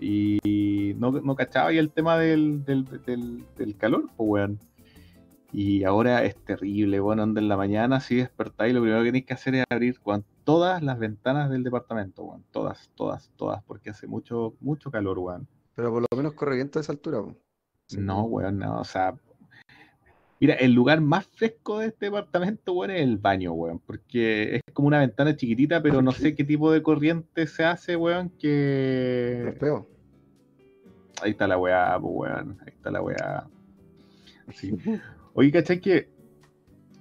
[0.00, 4.60] Y no, no cachaba ahí el tema del, del, del, del calor, pues, weón.
[5.50, 9.24] Y ahora es terrible, bueno, onda en la mañana, si despertáis, lo primero que tenéis
[9.24, 9.98] que hacer es abrir
[10.44, 12.44] todas las ventanas del departamento, weón.
[12.50, 15.48] Todas, todas, todas, porque hace mucho, mucho calor, weón.
[15.74, 17.38] Pero por lo menos corre viento a esa altura, weón.
[17.86, 17.96] Sí.
[17.98, 19.14] No, weón, no, o sea.
[20.40, 24.62] Mira, el lugar más fresco de este departamento, weón, es el baño, weón, porque es
[24.72, 28.38] como una ventana chiquitita, pero no sé qué tipo de corriente se hace, weón, Los
[28.38, 29.56] que...
[29.58, 29.84] peos.
[31.20, 33.48] Ahí está la weá, pues, weón, ahí está la weá.
[34.54, 34.76] Sí.
[35.34, 36.08] Oye, ¿cachai que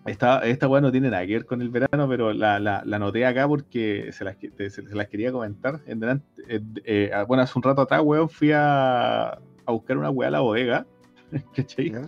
[0.08, 2.96] esta, esta weá no tiene nada que ver con el verano, pero la, la, la
[2.96, 5.82] anoté acá porque se las, se, se las quería comentar.
[5.86, 9.98] En delante, eh, eh, ah, bueno, hace un rato atrás, weón, fui a, a buscar
[9.98, 10.88] una weá a la bodega,
[11.56, 11.92] ¿cachai?
[11.92, 12.08] ¿ya?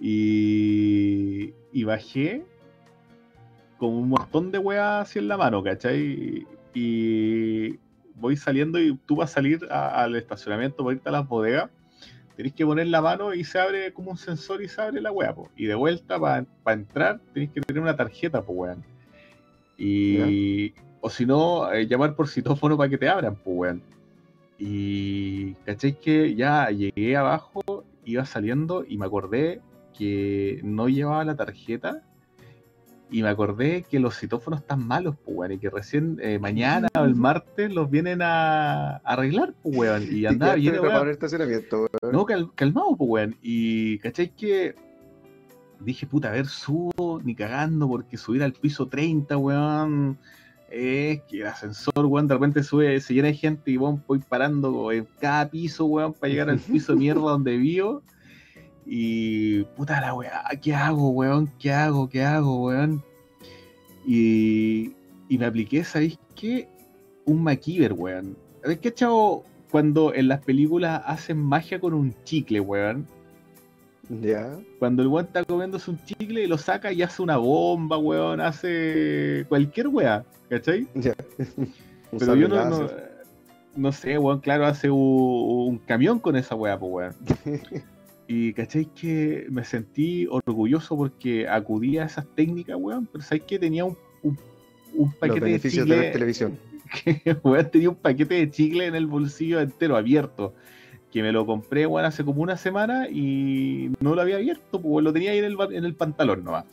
[0.00, 2.42] Y, y bajé
[3.78, 6.46] con un montón de weas así en la mano, ¿cachai?
[6.74, 7.76] Y
[8.14, 11.70] voy saliendo y tú vas a salir a- al estacionamiento para irte a las bodegas.
[12.36, 15.12] Tenés que poner la mano y se abre como un sensor y se abre la
[15.12, 15.50] wea, po.
[15.56, 18.84] Y de vuelta para entrar tenés que tener una tarjeta, pues weón.
[19.76, 20.72] Y.
[21.02, 23.82] O si no, eh, llamar por citófono para que te abran, pues weón.
[24.58, 25.54] Y.
[25.66, 25.98] ¿Cachai?
[25.98, 29.60] Que ya llegué abajo, iba saliendo y me acordé
[30.00, 32.02] que no llevaba la tarjeta.
[33.12, 35.52] Y me acordé que los citófonos están malos, pues weón.
[35.52, 40.04] Y que recién eh, mañana o el martes los vienen a, a arreglar, pues weón.
[40.10, 40.76] Y andaba bien,
[41.10, 42.12] estacionamiento, weón.
[42.14, 43.36] No, cal- calmado, pues, weón.
[43.42, 44.30] Y, ¿cachai?
[44.34, 44.74] Que
[45.80, 50.16] dije, puta, a ver, subo ni cagando, porque subir al piso 30, weón,
[50.70, 54.20] es que el ascensor, weón, de repente sube, se llena de gente y, weón, voy
[54.20, 58.02] parando en cada piso, weón, para llegar al piso de mierda donde vivo.
[58.92, 61.48] Y, puta la weá, ¿qué hago, weón?
[61.60, 62.08] ¿Qué hago?
[62.08, 63.04] ¿Qué hago, weón?
[64.04, 64.90] Y,
[65.28, 66.68] y me apliqué, ¿sabéis qué?
[67.24, 68.36] Un MacGyver, weón.
[68.64, 73.06] ¿Habéis cachado cuando en las películas hacen magia con un chicle, weón?
[74.08, 74.58] Ya.
[74.80, 78.40] Cuando el weón está comiéndose un chicle y lo saca y hace una bomba, weón,
[78.40, 80.88] hace cualquier weá, ¿cachai?
[80.96, 81.14] Ya.
[82.12, 82.88] Un Pero yo no,
[83.76, 87.14] no sé, weón, claro, hace un, un camión con esa weá, pues weón.
[88.32, 93.58] Y cachai que me sentí orgulloso porque acudí a esas técnicas, weón, pero sabes que
[93.58, 94.38] tenía un, un,
[94.94, 96.58] un Los paquete de beneficios de chicle, televisión.
[97.04, 100.54] que, weón, tenía un paquete de chicle en el bolsillo entero abierto.
[101.10, 105.02] Que me lo compré, weón, hace como una semana y no lo había abierto, pues
[105.02, 106.66] lo tenía ahí en el, en el pantalón nomás.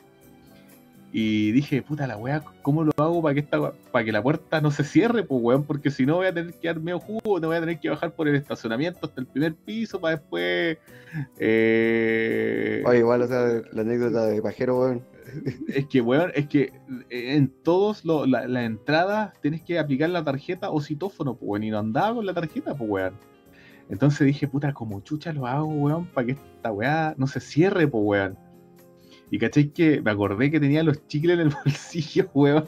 [1.20, 4.62] Y dije, puta la weá, ¿cómo lo hago para que esta para que la puerta
[4.62, 5.64] no se cierre, pues weón?
[5.64, 7.90] Porque si no voy a tener que dar medio jugo, no voy a tener que
[7.90, 10.78] bajar por el estacionamiento hasta el primer piso para después.
[11.40, 15.02] eh, Oye, igual, o sea, la anécdota de pajero, weón.
[15.70, 16.72] es que, weón, es que
[17.10, 21.64] en todos lo- la- las entradas tienes que aplicar la tarjeta o citófono, pues, weón,
[21.64, 23.14] y no andaba con la tarjeta, pues, weón.
[23.90, 27.88] Entonces dije, puta, como chucha lo hago, weón, para que esta weá no se cierre,
[27.88, 28.38] pues, weón.
[29.30, 32.66] Y caché que me acordé que tenía los chicles en el bolsillo, weón,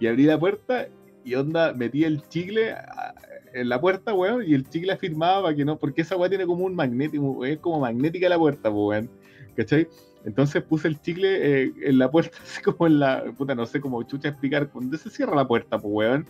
[0.00, 0.88] y abrí la puerta
[1.24, 3.14] y onda, metí el chicle a-
[3.54, 6.44] en la puerta, weón, y el chicle afirmaba para que no, porque esa weá tiene
[6.46, 9.08] como un magnético, es como magnética la puerta, weón.
[9.56, 9.86] ¿Cachai?
[10.24, 11.28] Entonces puse el chicle
[11.66, 13.22] eh, en la puerta, así como en la.
[13.38, 14.68] Puta, no sé cómo chucha explicar.
[14.70, 16.26] Cuando se cierra la puerta, pues, weón.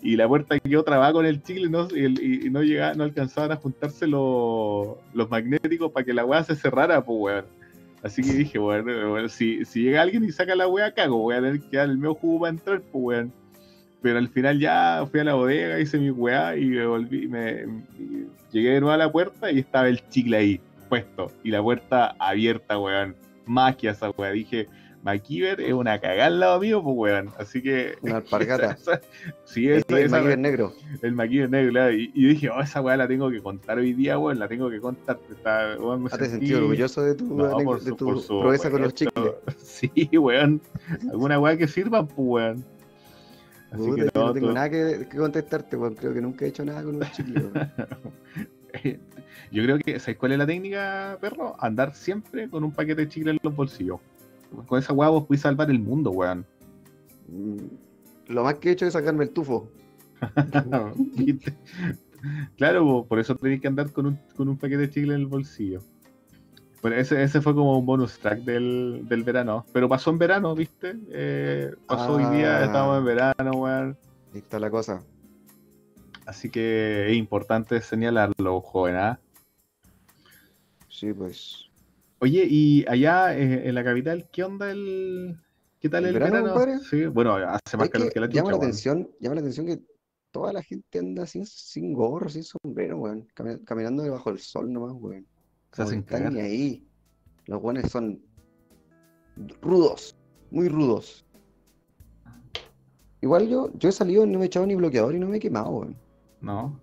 [0.00, 1.88] Y la puerta quedó trabada con el chicle ¿no?
[1.92, 6.24] y, el- y no llegaba, no alcanzaban a juntarse los, los magnéticos para que la
[6.24, 7.44] weá se cerrara, pues, weón.
[8.02, 11.34] Así que dije, bueno, bueno, si, si llega alguien y saca la weá, cago, voy
[11.34, 13.32] a tener que dar el medio jugo para entrar, pues, weón.
[14.00, 17.66] Pero al final ya fui a la bodega, hice mi weá y me volví, me,
[17.98, 21.32] y llegué de nuevo a la puerta y estaba el chicle ahí, puesto.
[21.42, 23.16] Y la puerta abierta, weón.
[23.46, 24.30] Magia esa weá.
[24.30, 24.68] Dije,
[25.02, 27.30] MacGyver es una cagada al lado mío, pues weón.
[27.38, 27.96] Así que.
[28.02, 28.72] Una alpargata.
[28.72, 29.00] esa- esa-
[29.44, 30.72] sí, El MacGyver negro.
[31.02, 31.92] el MacGyver negro, claro.
[31.92, 34.38] Y, y dije, oh, esa weá la tengo que contar hoy día, weón.
[34.38, 35.18] La tengo que contar.
[35.30, 38.04] Está, weón, me ¿Has te sentí- sentido orgulloso de tu, No, por de su- tu
[38.06, 39.32] por su- proeza con los chicles?
[39.58, 40.60] Sí, weón.
[41.10, 42.64] Alguna weá que sirva, pues, weón.
[43.70, 45.94] Así que no, no tengo tú- nada que, que contestarte, weón.
[45.94, 47.70] Creo que nunca he hecho nada con un chicle, weón.
[49.50, 51.56] Yo creo que, ¿sabes cuál es la técnica, perro?
[51.58, 53.98] Andar siempre con un paquete de chicle en los bolsillos.
[54.66, 56.44] Con esa weá vos podés salvar el mundo, weón.
[57.28, 59.68] Mm, Lo más que he hecho es sacarme el tufo.
[62.56, 65.20] Claro, po, por eso tenéis que andar con un, con un paquete de chicle en
[65.20, 65.80] el bolsillo.
[66.82, 69.64] Bueno, ese, ese fue como un bonus track del, del verano.
[69.72, 70.96] Pero pasó en verano, ¿viste?
[71.10, 72.64] Eh, pasó hoy día, Ah.
[72.64, 73.96] estábamos en verano, weón.
[74.34, 75.02] Ahí está la cosa.
[76.26, 78.96] Así que es importante señalarlo, joven.
[78.96, 79.20] ¿ah?
[80.88, 81.67] Sí, pues.
[82.20, 85.38] Oye, y allá eh, en la capital, ¿qué onda el.
[85.80, 86.54] ¿Qué tal ¿El el, verano, verano?
[86.54, 86.78] compadre?
[86.80, 88.62] Sí, bueno, hace más Es calor que que la llama chucha, la weón.
[88.66, 89.80] atención, llama la atención que
[90.32, 93.28] toda la gente anda sin, sin gorro, sin sombrero, weón.
[93.36, 95.26] cami- caminando debajo del sol nomás, weón.
[95.72, 96.84] Se hacen están ni ahí.
[97.46, 98.20] Los weones son
[99.62, 100.16] rudos,
[100.50, 101.24] muy rudos.
[103.20, 105.40] Igual yo, yo he salido, no me he echado ni bloqueador y no me he
[105.40, 105.96] quemado, weón.
[106.40, 106.80] No.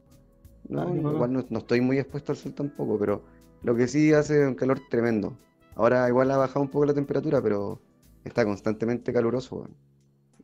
[0.67, 1.11] No, Ah, bacán.
[1.13, 3.23] igual no, no estoy muy expuesto al sol tampoco, pero
[3.65, 5.35] lo que sí hace un calor tremendo.
[5.75, 7.81] Ahora igual ha bajado un poco la temperatura, pero
[8.23, 9.75] está constantemente caluroso, weón.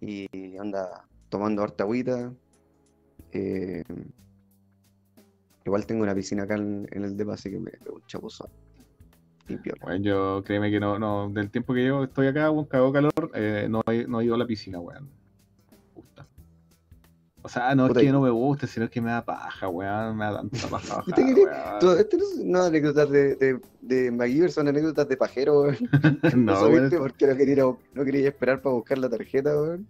[0.02, 2.34] Y anda tomando harta agüita.
[3.32, 3.84] eh,
[5.64, 8.50] igual tengo una piscina acá en, el depa, así que me pego un chapuzón.
[9.82, 13.68] Bueno, yo créeme que no, no, del tiempo que yo estoy acá, cagó calor, eh,
[13.70, 15.08] no, he, no he ido a la piscina, weón.
[15.08, 15.21] Gusta.
[17.44, 20.26] O sea, no es que no me guste, sino que me da paja, weón, me
[20.26, 21.36] da tanta paja ¿Viste bajar,
[21.68, 21.80] weón.
[21.80, 25.78] Todo- Esto no son no anécdotas de, de, de MacGyver, son anécdotas de pajero, weón.
[26.36, 29.88] No, Eso weón, porque no quería, no quería esperar para buscar la tarjeta, weón.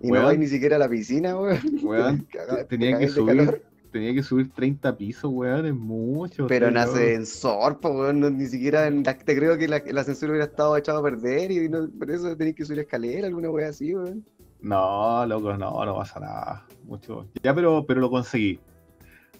[0.00, 0.24] Y no Weón.
[0.26, 1.58] vais ni siquiera a la piscina, weón.
[1.82, 2.26] weón,
[2.68, 3.14] tenía que calor.
[3.14, 6.48] subir, tenía que subir 30 pisos, weón, es mucho.
[6.48, 9.96] Pero en ascensor, po, weón, no- ni siquiera en la- te creo que la- el
[9.96, 13.48] ascensor hubiera estado echado a perder y no, por eso tenéis que subir escalera, alguna
[13.50, 14.24] wea así, weón.
[14.64, 16.66] No, loco, no, no pasa nada.
[16.84, 17.26] Mucho.
[17.42, 18.58] Ya, pero, pero lo conseguí.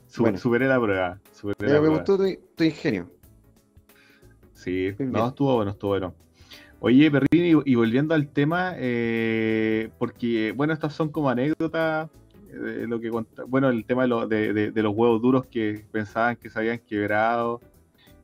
[0.06, 0.36] Su- Bueno.
[0.38, 1.18] Superé la prueba.
[1.32, 1.96] Superé Pero la me prueba.
[2.04, 3.10] gustó tu, tu ingenio.
[4.52, 6.14] Sí, no, estuvo bueno, estuvo bueno.
[6.80, 12.10] Oye, Perrini, y, y volviendo al tema, eh, porque, bueno, estas son como anécdotas,
[12.50, 13.10] eh, de lo que
[13.48, 16.58] bueno, el tema de, lo- de- de- de los huevos duros que pensaban que se
[16.58, 17.60] habían quebrado,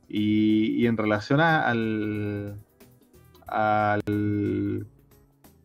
[0.07, 2.59] y, y en relación a- al,
[3.47, 4.85] al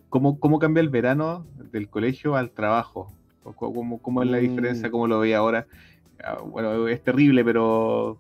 [0.09, 3.13] cómo, cómo cambia el verano del colegio al trabajo,
[3.57, 4.41] cómo, cómo es la Mm.
[4.41, 5.67] diferencia, cómo lo veía ahora.
[6.23, 8.19] Ah, Bueno, es terrible, pero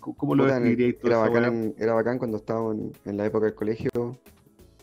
[0.00, 3.54] ¿cómo lo Puta, describiríais tú era, bacán era cuando estábamos en, en la época del
[3.54, 3.90] colegio.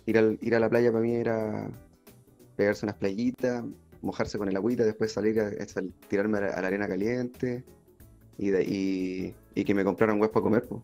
[0.05, 1.69] Ir, al- ir a la playa para mí era
[2.55, 3.63] pegarse unas playitas,
[4.01, 5.51] mojarse con el agüita, después salir a,
[6.07, 7.63] tirarme a la, a la arena caliente
[8.37, 10.81] y, de- y, y que me compraran huevos para comer, pues.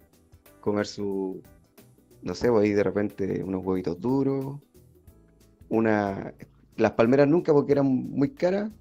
[0.62, 1.41] Comer su,
[2.21, 4.60] no sé, pues ahí de repente unos huevitos duros,
[5.69, 6.34] una,
[6.75, 8.71] las palmeras nunca porque eran muy caras,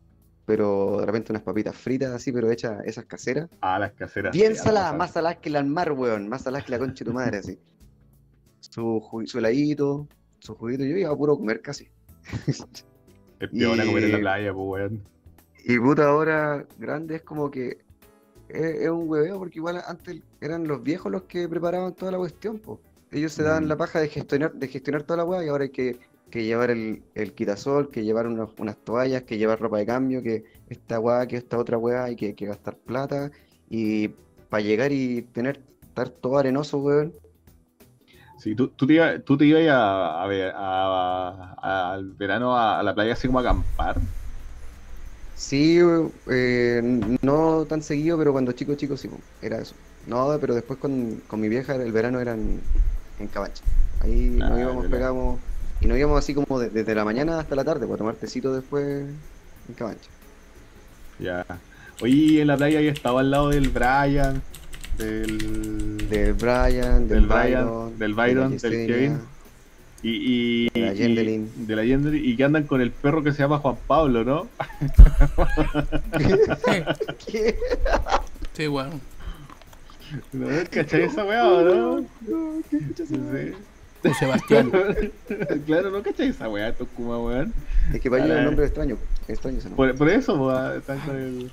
[0.45, 3.49] pero de repente unas papitas fritas así, pero hechas esas caseras.
[3.61, 4.33] Ah, las caseras.
[4.33, 6.29] Bien sí, saladas, más saladas que la mar, weón.
[6.29, 7.59] Más saladas que la concha de tu madre, así.
[8.61, 10.09] Su, su heladito,
[10.41, 10.85] su juguito.
[10.85, 11.89] Yo iba a puro comer casi.
[13.39, 15.03] Es peor a comer en la playa, pues, weón.
[15.65, 17.79] Y puta, ahora grande es como que
[18.49, 22.19] es, es un hueveo, porque igual antes eran los viejos los que preparaban toda la
[22.19, 22.81] cuestión, po.
[23.11, 23.69] Ellos se daban Mm.
[23.69, 25.99] la paja de gestionar, de gestionar toda la weá y ahora hay que,
[26.31, 30.23] que llevar el, el quitasol, que llevar unos- unas toallas, que llevar ropa de cambio,
[30.23, 33.31] que esta weá, que esta otra weá, hay que, que gastar plata.
[33.69, 34.09] Y
[34.49, 37.19] para llegar y tener, estar todo arenoso, weón.
[38.37, 42.83] Sí, tú, tú te, tú te ibas a, a ver a- a- al verano a,
[42.83, 44.01] la playa así como a acampar.
[45.33, 45.79] Sí,
[46.31, 46.81] eh,
[47.23, 49.09] no tan seguido, pero cuando chico, chico sí,
[49.41, 49.77] era eso.
[50.01, 52.71] No, pero después con, con mi vieja el verano era en,
[53.17, 53.65] en Cabacha.
[53.99, 55.43] Ahí nos Ah, íbamos, pegábamos,
[55.81, 58.53] y nos íbamos así como de- desde la mañana hasta la tarde, para tomar tecito
[58.55, 58.85] después
[59.69, 60.09] en Cabacha.
[61.19, 61.45] Ya.
[62.03, 64.43] Oye, en la playa había estado al lado del Brian,
[64.99, 66.09] del.
[66.09, 68.87] Del Brian, Del del Brian, Byron, del de la Byron, del.
[68.87, 69.19] Kevin.
[70.03, 71.67] y, y, de la y- Yendelin.
[71.67, 74.47] de la Yendelin, y que andan con el perro que se llama Juan Pablo, ¿no?
[77.27, 77.57] ¿Qué?
[78.53, 79.01] Sí, weón.
[80.33, 80.47] ¿No?
[80.71, 82.01] ¿Cachai esa weá no?
[82.01, 82.63] No,
[83.33, 83.53] weá.
[84.15, 84.71] Sebastián.
[85.67, 87.53] claro, ¿no cachai esa weá, Tokuma, weón?
[87.93, 88.97] Es que es un nombre extraño,
[89.29, 89.93] extraño ese nombre.
[89.95, 91.53] Por, por eso, weón, el.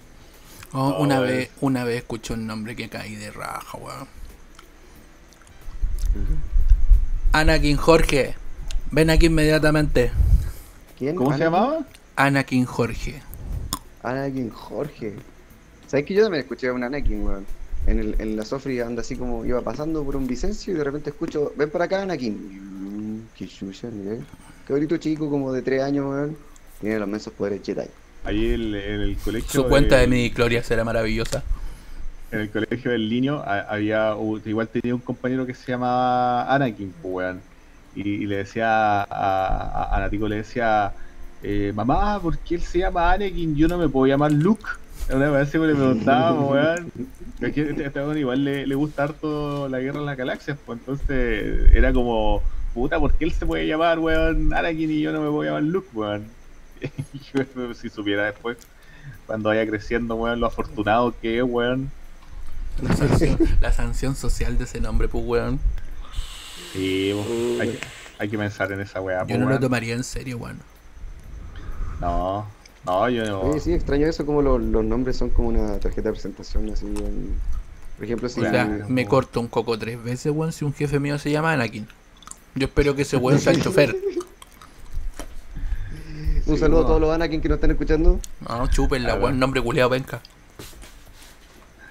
[0.73, 4.07] Oh, No, una vez, una vez escuché un nombre que caí de raja, weón.
[7.31, 8.35] Anakin Jorge.
[8.91, 10.11] Ven aquí inmediatamente.
[10.97, 11.15] ¿Quién?
[11.15, 11.85] ¿Cómo se llamaba?
[12.15, 13.21] Anakin Jorge.
[14.03, 15.15] Anakin Jorge.
[15.87, 17.45] ¿Sabes que yo también escuché a un Anakin, weón?
[17.85, 20.83] En, el, en la Sofri anda así como iba pasando por un Vicencio y de
[20.83, 23.27] repente escucho, ven para acá Anakin.
[23.37, 24.19] Qué chucha, miré.
[24.65, 26.37] Qué bonito chico, como de tres años, weón.
[26.79, 27.87] Tiene los mensos poderes Jedi.
[28.23, 29.49] Ahí el- en el colegio.
[29.49, 31.43] Su cuenta de midi Gloria será maravillosa.
[32.31, 34.15] En el colegio del niño ha- había.
[34.45, 37.41] Igual tenía un compañero que se llamaba Anakin, pues, weón.
[37.95, 40.93] Y, y le decía a, a, a Natico, le decía.
[41.43, 43.55] eh, mamá, ¿por qué él se llama Anakin?
[43.55, 44.63] Yo no me puedo llamar Luke.
[45.13, 46.91] Una vez así le preguntaba, pues, weón.
[47.41, 50.57] Es que este, este weón igual le, le gusta harto la guerra en las galaxias,
[50.65, 52.41] pues entonces era como,
[52.73, 55.49] puta, ¿por qué él se puede llamar, weón, Anakin y yo no me voy a
[55.51, 56.25] llamar Luke, weón?
[57.75, 58.57] si supiera después,
[59.25, 61.91] cuando vaya creciendo, weón, lo afortunado que es, weón.
[62.81, 65.59] La sanción, la sanción social de ese nombre, pues, weón.
[66.73, 67.13] Sí,
[67.59, 67.79] hay, que-
[68.19, 69.25] hay que pensar en esa weá.
[69.27, 70.59] Yo po, no lo tomaría en serio, weón.
[71.99, 72.47] No,
[72.85, 73.41] no, yo no.
[73.41, 76.85] Oye, sí, extraño eso, como lo- los nombres son como una tarjeta de presentación, así,
[76.85, 77.33] en-
[77.95, 78.39] por ejemplo, si...
[78.39, 78.85] O sea, Claro.
[78.89, 81.87] me corto un coco tres veces, weón, si un jefe mío se llama Anakin.
[82.55, 83.95] Yo espero que ese weón sea el chofer.
[86.45, 86.85] Un Sí, saludo no.
[86.85, 88.19] a todos los Anakin que nos están escuchando.
[88.47, 89.23] No, chúpenla, Claro.
[89.25, 90.21] weón, nombre culeado penca.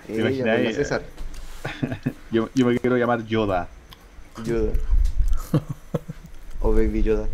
[0.06, 0.72] ¿Te imaginas la?
[0.74, 1.02] César.
[2.30, 3.68] Yo, yo me quiero llamar Yoda.
[4.44, 4.72] Yoda.
[6.60, 7.28] O Baby Yoda.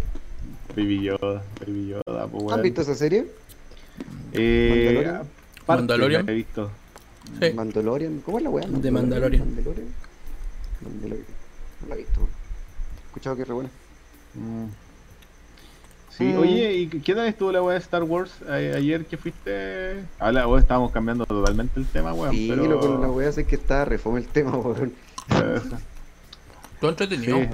[0.76, 2.62] Baby Yoda, Baby Yoda, pues ¿Han weón.
[2.62, 3.26] visto esa serie?
[4.32, 5.28] Eh, Mandalorian?
[5.66, 6.26] parte Mandalorian?
[6.26, 6.70] la he visto.
[7.40, 7.52] Sí.
[7.54, 8.20] Mandalorian.
[8.24, 8.66] ¿Cómo es la weá?
[8.66, 9.44] De Mandalorian.
[9.54, 9.88] Mandalorian.
[10.82, 11.26] Mandalorian.
[11.82, 12.20] No la he visto.
[12.20, 13.70] He escuchado que es re buena.
[14.34, 14.66] Mm.
[16.16, 16.38] Sí, Mm.
[16.38, 20.02] oye, ¿y qué tal estuvo la weá de Star Wars a- ayer que fuiste?
[20.18, 22.34] Ahora, weón, estábamos cambiando totalmente el tema, weón.
[22.34, 22.64] Sí, pero...
[22.66, 24.92] lo con la weá es que está refome el tema, weón.
[26.80, 27.38] Todo entretenido.
[27.38, 27.48] sí,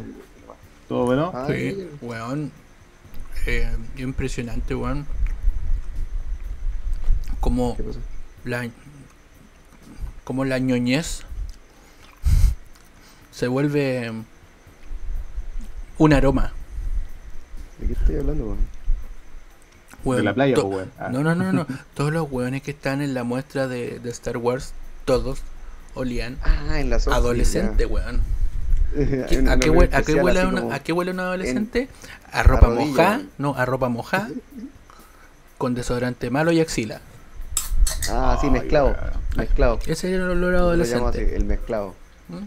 [0.88, 1.30] todo bueno.
[1.34, 1.88] Ah, sí.
[2.02, 2.52] weón.
[3.46, 3.68] Eh,
[3.98, 5.06] impresionante, weón.
[7.44, 7.76] Como
[8.46, 8.66] la
[10.24, 11.20] como la ñoñez
[13.32, 14.10] se vuelve
[15.98, 16.52] un aroma.
[17.78, 20.16] ¿De qué estoy hablando, weón?
[20.16, 20.90] De la playa, weón.
[20.98, 21.10] Ah.
[21.10, 21.66] No, no, no, no.
[21.94, 24.72] Todos los weones que están en la muestra de, de Star Wars,
[25.04, 25.42] todos
[25.94, 28.22] olían Ah, en la Sofi, adolescente, weón.
[28.96, 29.26] ya.
[29.26, 31.88] ¿Qué- Hay un ¿A qué, a huele una- a qué huele un adolescente?
[32.32, 34.30] A ropa mojada, no, a ropa mojada,
[35.58, 37.02] con desodorante malo y axila.
[38.10, 38.94] Ah, sí, mezclado.
[39.36, 39.78] Mezclado.
[39.86, 41.08] Ese era el olor Lo adolescente.
[41.24, 41.94] así, el mezclado.
[42.28, 42.44] ¿Mm?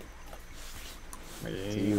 [1.72, 1.96] Sí.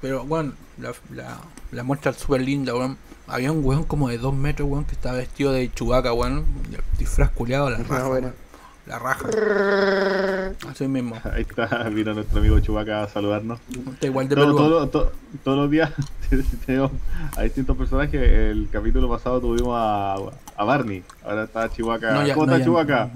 [0.00, 1.38] Pero, weón, la, la,
[1.70, 2.96] la muestra es súper linda, weón.
[3.28, 6.44] Había un weón como de dos metros, weón, que estaba vestido de chubaca, weón.
[6.98, 8.08] Disfraz culiado, la raja.
[8.08, 8.32] Bueno.
[8.86, 9.28] La raja.
[10.68, 11.16] Así mismo.
[11.32, 13.60] Ahí está, vino nuestro amigo Chubaca a saludarnos.
[13.92, 14.68] Está igual de Todo- peludo.
[14.68, 15.12] todo- to-
[15.44, 15.92] todos los días
[16.66, 16.90] tenemos
[17.36, 18.20] a distintos personajes.
[18.22, 20.14] El capítulo pasado tuvimos a,
[20.56, 21.02] a Barney.
[21.24, 22.10] Ahora está Chihuahua.
[22.12, 23.10] No, ya- ¿Cómo no, está ya- Chihuahua?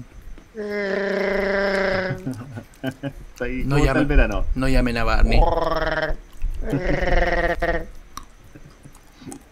[2.81, 3.63] Está ahí.
[3.63, 4.45] No ¿Cómo está llama- el verano?
[4.55, 5.39] No llamen a Barney.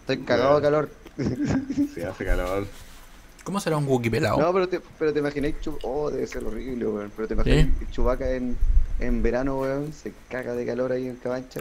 [0.00, 0.90] Estoy cagado de calor.
[1.94, 2.66] Sí, hace calor.
[3.44, 4.38] ¿Cómo será un Wookiee pelado?
[4.38, 7.12] No, pero te, pero te imagináis Oh, debe ser horrible, weón.
[7.14, 8.56] Pero te imagináis Chubaca en,
[9.00, 9.92] en verano, weón.
[9.92, 11.60] Se caga de calor ahí en Cabancha.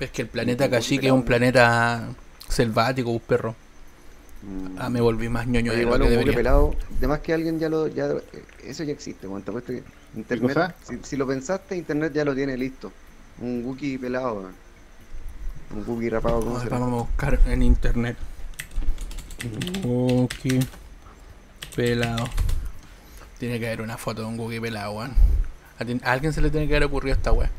[0.00, 2.08] Es que el planeta Cachique es un planeta
[2.48, 3.54] selvático, un perro.
[4.78, 6.34] Ah, me volví más ñoño de lo igual que debería.
[6.34, 6.74] pelado.
[6.98, 7.88] Además que alguien ya lo.
[7.88, 8.08] Ya,
[8.64, 9.42] eso ya existe, weón.
[9.42, 9.82] Te apuesto que
[10.14, 10.76] Internet.
[10.84, 12.92] Si, si lo pensaste, Internet ya lo tiene listo.
[13.40, 14.54] Un Wookiee pelado, weón.
[15.74, 16.78] Un Wookiee rapado, ¿cómo será?
[16.78, 18.16] vamos a buscar en internet.
[19.82, 20.60] Wookiee
[21.74, 22.24] pelado.
[23.38, 25.12] Tiene que haber una foto de un Wookiee pelado, weón.
[25.78, 27.50] A, alguien se le tiene que haber ocurrido esta weá.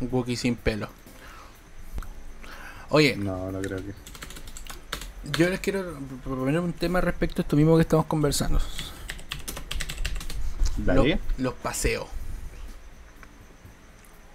[0.00, 0.88] Un Wookiee sin pelo.
[2.90, 3.92] Oye, No, no creo que.
[5.38, 8.58] yo les quiero proponer un tema respecto a esto mismo que estamos conversando.
[10.78, 11.20] Los, Dale.
[11.38, 12.06] los paseos.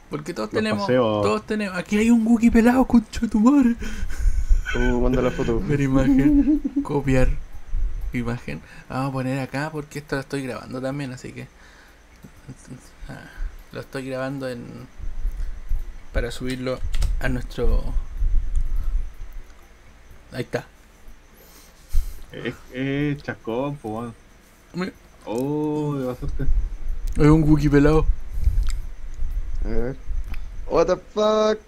[0.10, 1.24] Porque todos Los tenemos, paseos.
[1.24, 1.78] todos tenemos.
[1.78, 3.76] Aquí hay un Wookiee pelado, concha tu madre.
[4.76, 5.60] Uh, manda la foto.
[5.60, 7.30] Ver imagen, copiar
[8.14, 8.62] imagen.
[8.88, 11.48] Vamos a poner acá porque esto lo estoy grabando también, así que
[13.10, 13.24] ah,
[13.74, 14.64] lo estoy grabando en
[16.16, 16.80] para subirlo
[17.20, 17.84] a nuestro.
[20.32, 20.66] Ahí está.
[22.32, 24.16] Es, es chascón, pues, weón.
[24.74, 24.94] Mira,
[25.26, 26.44] Oh, de pasaste.
[27.18, 28.06] Es un Wookiee pelado.
[29.66, 29.98] A ver.
[30.68, 31.60] What the fuck?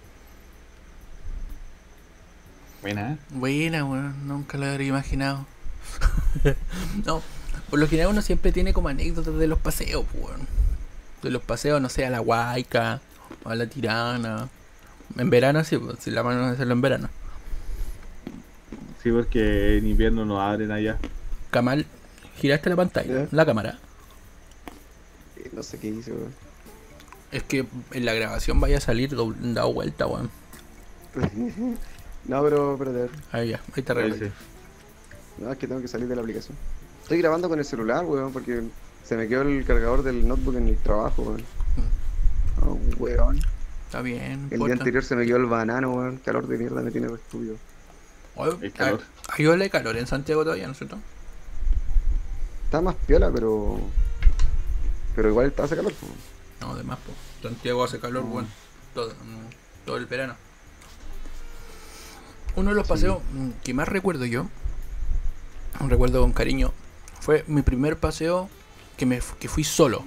[2.81, 3.17] Buena, ¿eh?
[3.31, 5.45] Buena, weón, nunca lo habría imaginado.
[7.05, 7.21] no,
[7.69, 10.47] por lo general uno siempre tiene como anécdotas de los paseos, pues, weón.
[11.21, 13.01] De los paseos, no sé, a la Huayca,
[13.45, 14.49] a la Tirana.
[15.17, 17.09] En verano sí, pues, si la mano es hacerlo en verano.
[19.01, 20.97] Sí, porque en invierno no abren allá.
[21.51, 21.86] Kamal,
[22.38, 23.80] giraste la pantalla, la cámara.
[25.38, 26.34] Eh, No sé qué hice, weón.
[27.32, 30.30] Es que en la grabación vaya a salir dado vuelta, weón.
[32.25, 32.97] No, pero espérate.
[32.97, 33.11] a ver.
[33.32, 34.32] Ahí ya, ahí te sí.
[35.38, 36.57] No, es que tengo que salir de la aplicación.
[37.01, 38.63] Estoy grabando con el celular, weón, porque
[39.05, 41.43] se me quedó el cargador del notebook en el trabajo, weón.
[42.66, 43.39] Oh, weón.
[43.86, 46.18] Está bien, El día anterior se me quedó el banano, weón.
[46.18, 47.08] Calor de mierda me tiene.
[48.36, 49.01] Oye, El calor.
[49.28, 50.97] ah, Hay ola de calor en Santiago todavía, ¿no es cierto?
[52.66, 53.80] Está más piola, pero.
[55.16, 56.12] Pero igual hace calor, pues.
[56.62, 57.18] No, además, pues.
[57.41, 58.47] Santiago hace calor, weón.
[58.93, 60.36] Todo, mm, todo el verano.
[62.55, 62.93] Uno de los Sí.
[62.93, 64.47] paseos mm, que más recuerdo yo,
[65.88, 66.74] recuerdo con cariño,
[67.22, 68.49] fue mi primer paseo
[68.97, 70.03] que, me, que fui solo.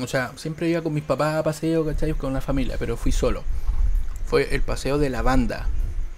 [0.00, 2.14] O sea, siempre iba con mis papás a paseo, ¿cachai?
[2.14, 3.42] Con la familia, pero fui solo.
[4.26, 5.66] Fue el paseo de la banda,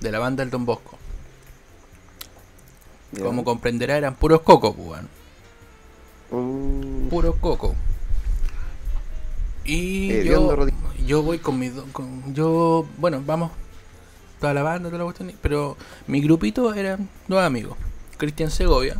[0.01, 0.97] de la banda del Don Bosco.
[3.20, 5.09] Como comprenderá, eran puros cocos, pues, weón.
[6.31, 7.75] Uh, Puros cocos.
[9.64, 10.75] Y Hediondo, yo,
[11.07, 13.53] yo voy con mis do- con, yo, bueno, vamos
[14.41, 17.77] toda la banda, toda la cuestión, pero mi grupito eran dos amigos,
[18.18, 18.97] Cristian Segovia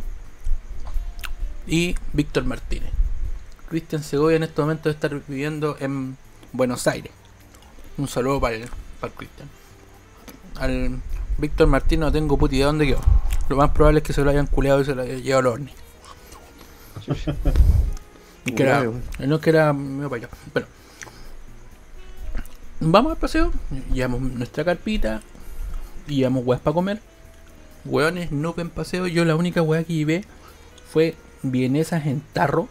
[1.67, 2.89] y Víctor Martínez.
[3.69, 6.17] Cristian Segovia en este momento debe estar viviendo en
[6.51, 7.11] Buenos Aires.
[7.97, 9.49] Un saludo para el, para el Cristian.
[10.57, 11.01] Al
[11.37, 13.01] Víctor Martínez no tengo puta idea dónde quedó.
[13.49, 15.47] Lo más probable es que se lo hayan culeado y se lo hayan llevado al
[15.53, 15.69] horno.
[18.45, 18.93] Y que era, Claro.
[19.19, 20.29] no que era medio para allá.
[20.53, 20.67] Bueno,
[22.79, 23.51] vamos al paseo,
[23.93, 25.21] llevamos nuestra carpita,
[26.07, 27.01] llevamos weas para comer.
[27.85, 29.05] Weones, no en paseo.
[29.07, 30.25] Yo la única wea que llevé
[30.91, 32.67] fue vienesas en tarro.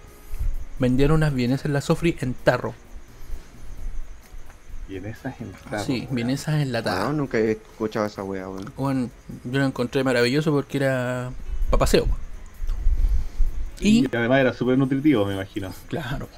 [0.78, 2.74] Vendieron unas vienesas en la Sofri en tarro.
[4.88, 5.86] Y en esas entradas.
[5.86, 7.06] sí, vienesas enlatadas.
[7.06, 8.72] No, nunca he escuchado esa wea, weón.
[8.76, 9.10] Bueno,
[9.44, 11.30] yo lo encontré maravilloso porque era
[11.70, 12.06] para paseo.
[13.80, 15.72] Y, Y, además era súper nutritivo, me imagino.
[15.88, 16.28] claro,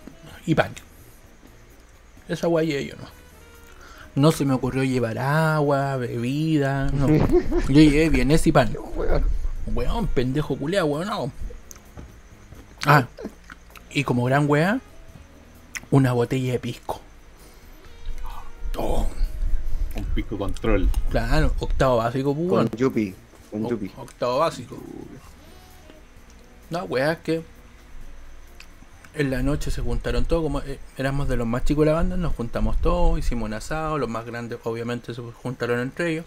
[0.47, 0.72] y pan.
[2.28, 3.05] Esa guay yo no.
[4.14, 7.07] No se me ocurrió llevar agua, bebida, no.
[7.68, 8.74] Yo llevé vienes y pan.
[8.97, 9.24] Weón.
[9.74, 11.32] Weón, pendejo culeado, weón, no.
[12.87, 13.07] Ah,
[13.97, 14.78] y como gran wea,
[15.90, 17.01] una botella de pisco.
[18.76, 19.07] Oh,
[19.97, 20.88] Un pico control.
[21.11, 22.70] claro, octavo básico, pues, Con.
[22.72, 23.14] Yupi.
[23.51, 23.90] Con O- Yupi.
[23.97, 24.76] Octavo básico.
[26.68, 27.42] No, weá, es que
[29.14, 31.97] en la noche se juntaron todos, como eh, éramos de los más chicos de la
[31.97, 36.26] banda, nos juntamos todos, hicimos un asado, los más grandes obviamente se juntaron entre ellos.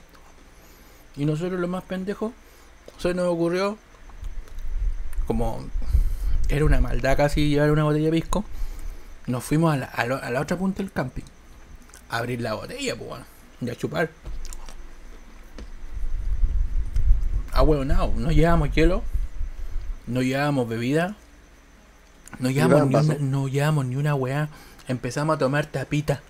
[1.15, 2.31] Y nosotros los más pendejos,
[2.97, 3.77] se nos ocurrió,
[5.27, 5.63] como
[6.49, 8.43] era una maldad casi llevar una botella de pisco,
[9.27, 11.23] nos fuimos a la, a lo- a la otra punta del camping.
[12.09, 13.25] A abrir la botella, pues bueno,
[13.61, 14.09] y a chupar.
[17.53, 19.03] Ah, bueno, no, no llevábamos hielo,
[20.07, 21.15] no llevábamos bebida,
[22.39, 24.49] no llevábamos, ni una, no llevábamos ni una weá.
[24.87, 26.21] Empezamos a tomar tapita,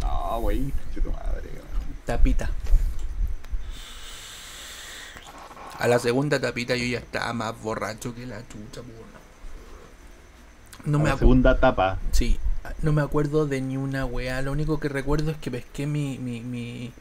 [0.00, 1.50] No, pinche tu madre.
[2.06, 2.50] tapita.
[5.78, 9.01] A la segunda tapita yo ya estaba más borracho que la chucha, pues, weón.
[10.84, 11.18] No me la acuerdo.
[11.18, 11.98] segunda etapa.
[12.12, 12.38] Sí,
[12.82, 14.42] no me acuerdo de ni una weá.
[14.42, 16.92] Lo único que recuerdo es que pesqué mi, mi, mi,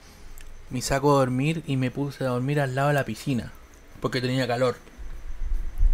[0.69, 3.51] mi saco de dormir y me puse a dormir al lado de la piscina.
[3.99, 4.75] Porque tenía calor.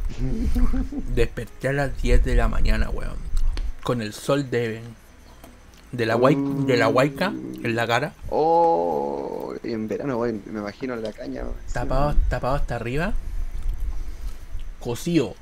[1.15, 3.17] Desperté a las 10 de la mañana, weón.
[3.83, 4.81] Con el sol de,
[5.91, 8.13] de, la, guay- de la huayca en la cara.
[8.29, 11.43] Oh, y en verano, weón, me imagino la caña.
[11.73, 13.13] Tapado, tapado hasta arriba.
[14.79, 15.35] Cocido.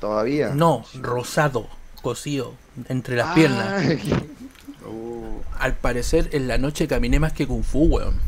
[0.00, 0.50] Todavía.
[0.54, 1.68] No, rosado.
[2.02, 2.54] Cocido.
[2.88, 3.82] Entre las Ah, piernas.
[4.86, 8.20] Oh, Al parecer en la noche caminé más que Kung Fu, weón.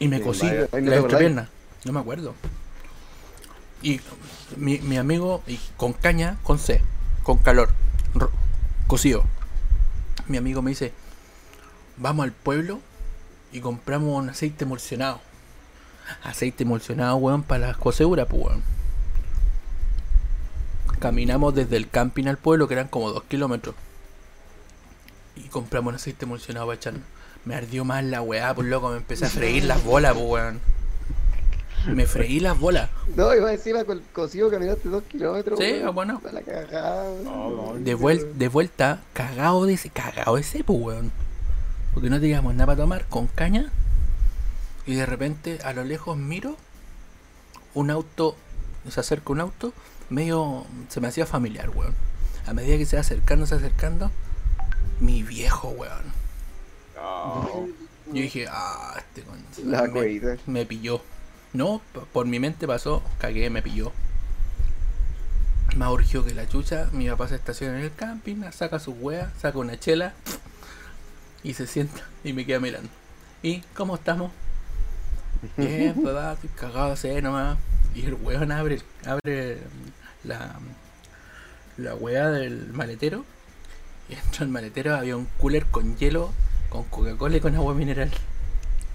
[0.00, 1.48] Y me Sí, cosí vaya, no la entrepierna.
[1.84, 2.34] No me acuerdo.
[3.82, 4.00] Y
[4.56, 6.82] mi, mi amigo, y con caña, con C,
[7.22, 7.70] con calor,
[8.88, 9.24] cocido.
[10.26, 10.92] Mi amigo me dice,
[11.96, 12.80] vamos al pueblo
[13.52, 15.20] y compramos un aceite emulsionado.
[16.24, 18.62] Aceite emulsionado, weón, para las coseduras, pues, weón.
[21.02, 23.74] Caminamos desde el camping al pueblo, que eran como dos kilómetros.
[25.34, 26.94] Y compramos un aceite emulsionado para echar.
[27.44, 30.60] Me ardió más la weá, por loco, me empecé a freír las bolas, pues, weón.
[31.88, 32.88] Me freí las bolas.
[33.16, 35.58] No, iba encima con el cocido caminaste dos kilómetros.
[35.58, 35.92] Sí, weón.
[35.96, 36.22] bueno.
[36.28, 37.04] A la cagada.
[37.24, 41.10] No, no, De, vuel- de vuelta, cagado de ese, cagado de ese, pues, weón.
[41.94, 43.72] Porque no teníamos nada para tomar, con caña.
[44.86, 46.56] Y de repente, a lo lejos miro
[47.74, 48.36] un auto,
[48.88, 49.72] se acerca un auto,
[50.12, 51.94] medio, se me hacía familiar, weón.
[52.46, 54.10] A medida que se va acercando, se acercando,
[55.00, 56.22] mi viejo, weón.
[58.06, 59.38] Yo dije, ah, este con...
[59.70, 61.02] La me, me pilló.
[61.52, 61.80] No,
[62.12, 63.92] por mi mente pasó, cagué, me pilló.
[65.76, 69.32] Me urgió que la chucha, mi papá se estaciona en el camping, saca su wea,
[69.40, 70.12] saca una chela
[71.42, 72.90] y se sienta y me queda mirando.
[73.42, 74.30] ¿Y cómo estamos?
[75.56, 77.58] Bien, papá, cagado sed nomás.
[77.94, 79.58] Y el weón abre, abre
[80.24, 80.56] la,
[81.76, 83.24] la wea del maletero.
[84.08, 86.32] Y dentro del maletero había un cooler con hielo,
[86.68, 88.10] con Coca-Cola y con agua mineral.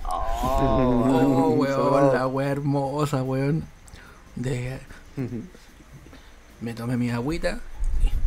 [0.04, 3.64] Oh, weón, la wea hermosa, weón.
[4.36, 4.80] De,
[6.62, 7.60] me tomé mi agüita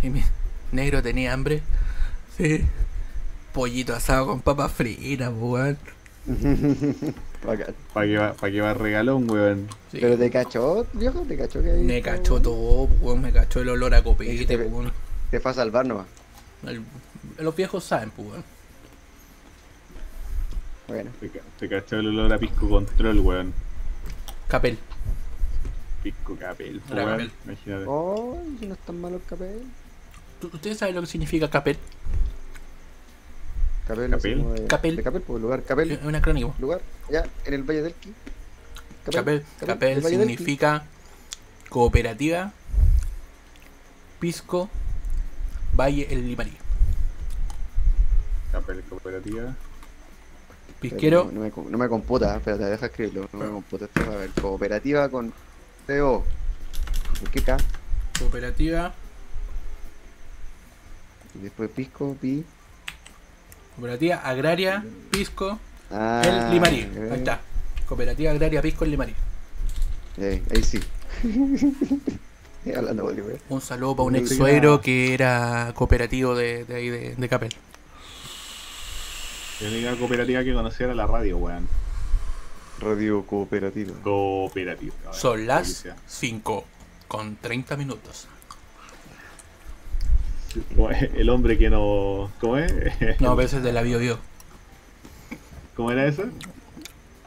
[0.03, 0.24] y, y mi
[0.72, 1.62] negro tenía hambre.
[2.36, 2.64] Sí.
[3.53, 5.78] Pollito asado con papas fritas, weón.
[6.27, 7.75] Bacán.
[7.95, 9.68] ¿Para qué, va, pa' qué va regalón, weón?
[9.91, 9.99] Sí.
[10.01, 11.83] Pero te cachó, viejo, te cachó que ahí.
[11.83, 13.23] Me cachó todo, weón.
[13.23, 14.93] Me cachó el olor a copete, po, weón.
[15.31, 16.07] Te fue a salvar nomás.
[16.66, 16.83] El-
[17.39, 18.45] Los viejos saben, pues, weón.
[20.89, 23.53] Bueno, Te, te cachó el olor a pisco control, weón.
[24.49, 24.77] Capel.
[26.03, 27.11] Pisco capel, Era weón.
[27.11, 27.31] capel.
[27.47, 27.85] Imagínate.
[27.89, 29.62] oh, si no es tan malo el capel.
[30.41, 31.77] ¿Tú- ¿Ustedes saben lo que significa capel?
[33.91, 34.55] Capel, ¿Capel?
[34.55, 34.97] de- Capel.
[34.97, 35.91] De capel, pues lugar, capel.
[35.91, 36.55] Es un acrónimo.
[36.61, 38.14] Lugar, allá, en el Valle del Qui.
[39.11, 40.84] Capel, capel significa
[41.68, 42.53] cooperativa,
[44.20, 44.68] pisco,
[45.74, 46.57] valle el limarí.
[48.53, 49.57] Capel cooperativa.
[50.80, 53.28] Pisquero, No, no me, no me computa, espérate, deja escribirlo.
[53.32, 54.01] No me computa esto.
[54.12, 55.32] A ver, cooperativa con
[55.86, 56.24] CO.
[57.20, 57.57] ¿Por qué K?
[58.18, 58.95] cooperativa,
[61.34, 62.45] Y después Pisco, Pi.
[63.81, 65.59] Cooperativa agraria, pisco,
[65.93, 66.89] Ah, el limarí.
[67.11, 67.41] Ahí está.
[67.89, 69.14] Cooperativa agraria, pisco, el limarí.
[70.18, 70.78] eh, ahí sí.
[73.49, 77.55] Un saludo para un ex suegro que era cooperativo de, de ahí de, de Capel.
[79.61, 81.66] La única cooperativa que conocía era la radio, weón.
[82.78, 83.95] Radio cooperativa.
[84.03, 84.95] Cooperativa.
[85.12, 85.97] Son las que sea.
[86.07, 86.64] 5
[87.09, 88.28] con 30 minutos.
[91.14, 92.30] El hombre que no.
[92.40, 92.72] ¿Cómo es?
[93.20, 94.18] No, pero ese es de la Bio Bio.
[95.76, 96.24] ¿Cómo era eso?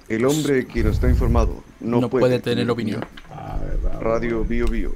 [0.09, 3.05] El hombre que no está informado no, No puede tener opinión.
[3.31, 4.01] Ah, verdad.
[4.01, 4.43] Radio.
[4.43, 4.91] Bio Bio.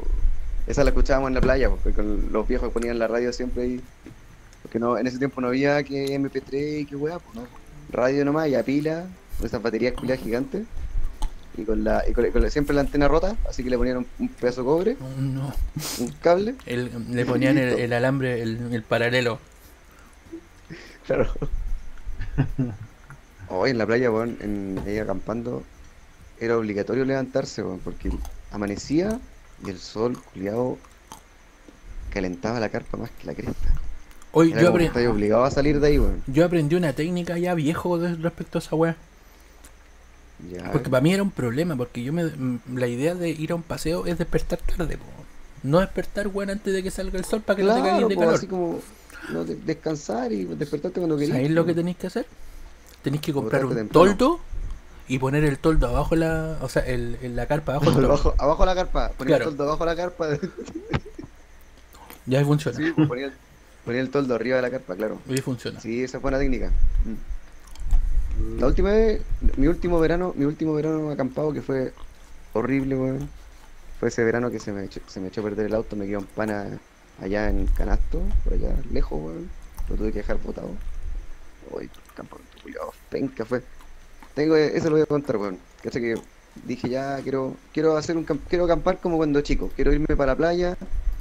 [0.67, 3.81] Esa la escuchábamos en la playa, porque con los viejos ponían la radio siempre ahí.
[4.61, 7.47] Porque no, en ese tiempo no había que MP3 y que weá, pues no.
[7.89, 9.05] Radio nomás y a pila,
[9.37, 10.65] con esas baterías culiadas gigantes.
[11.57, 13.97] Y con la, y con, con la- siempre la antena rota, así que le ponían
[13.97, 15.51] un, un pedazo de cobre, no.
[15.99, 16.55] un cable.
[16.67, 19.39] El- le ponían el, el alambre, el, el paralelo.
[21.07, 21.31] Claro.
[23.49, 25.63] Hoy en la playa, weón, en, ahí acampando,
[26.39, 28.11] era obligatorio levantarse, weón, porque
[28.51, 29.19] amanecía
[29.65, 30.77] y el sol, culiado,
[32.13, 33.69] calentaba la carpa más que la cresta.
[34.33, 36.21] Hoy Era yo, como que apre- estáis obligado a salir de ahí, weón.
[36.27, 38.95] yo aprendí una técnica ya viejo respecto a esa weá.
[40.51, 43.51] Ya, Porque para mí era un problema, porque yo me m- la idea de ir
[43.51, 45.05] a un paseo es despertar tarde, po.
[45.63, 48.15] No despertar weón antes de que salga el sol para que no te cagues de
[48.15, 48.35] po, calor.
[48.35, 48.79] así como
[49.33, 51.35] no, de- descansar y despertarte cuando querías.
[51.35, 52.25] ¿Sabéis lo que tenéis que hacer?
[53.01, 53.91] Tenéis que comprar un temprano.
[54.15, 54.39] toldo
[55.07, 58.07] y poner el toldo abajo la, o sea, el, en la carpa abajo el toldo.
[58.09, 59.35] abajo, abajo la carpa, Claro.
[59.45, 60.27] el toldo abajo la carpa.
[62.27, 62.77] Ya ahí funciona.
[62.77, 63.33] sí, ponía, el,
[63.85, 65.19] ponía el toldo arriba de la carpa, claro.
[65.29, 65.79] Ahí funciona.
[65.79, 66.67] Sí, esa fue una técnica.
[67.05, 67.13] Mm.
[68.59, 69.21] La última vez,
[69.57, 71.93] mi último verano, mi último verano acampado que fue
[72.53, 73.29] horrible, weón.
[73.99, 76.19] Fue ese verano que se me echó, se me echó perder el auto, me quedó
[76.19, 76.79] en pana
[77.21, 79.49] allá en Canasto, por allá lejos, weón.
[79.89, 80.69] Lo tuve que dejar botado.
[81.71, 83.61] Uy, campamento culiao, penca fue.
[84.33, 85.57] Tengo, eso lo voy a contar, weón.
[85.81, 86.15] Cacha que
[86.65, 90.37] dije ya quiero, quiero hacer un quiero acampar como cuando chico, quiero irme para la
[90.37, 90.77] playa,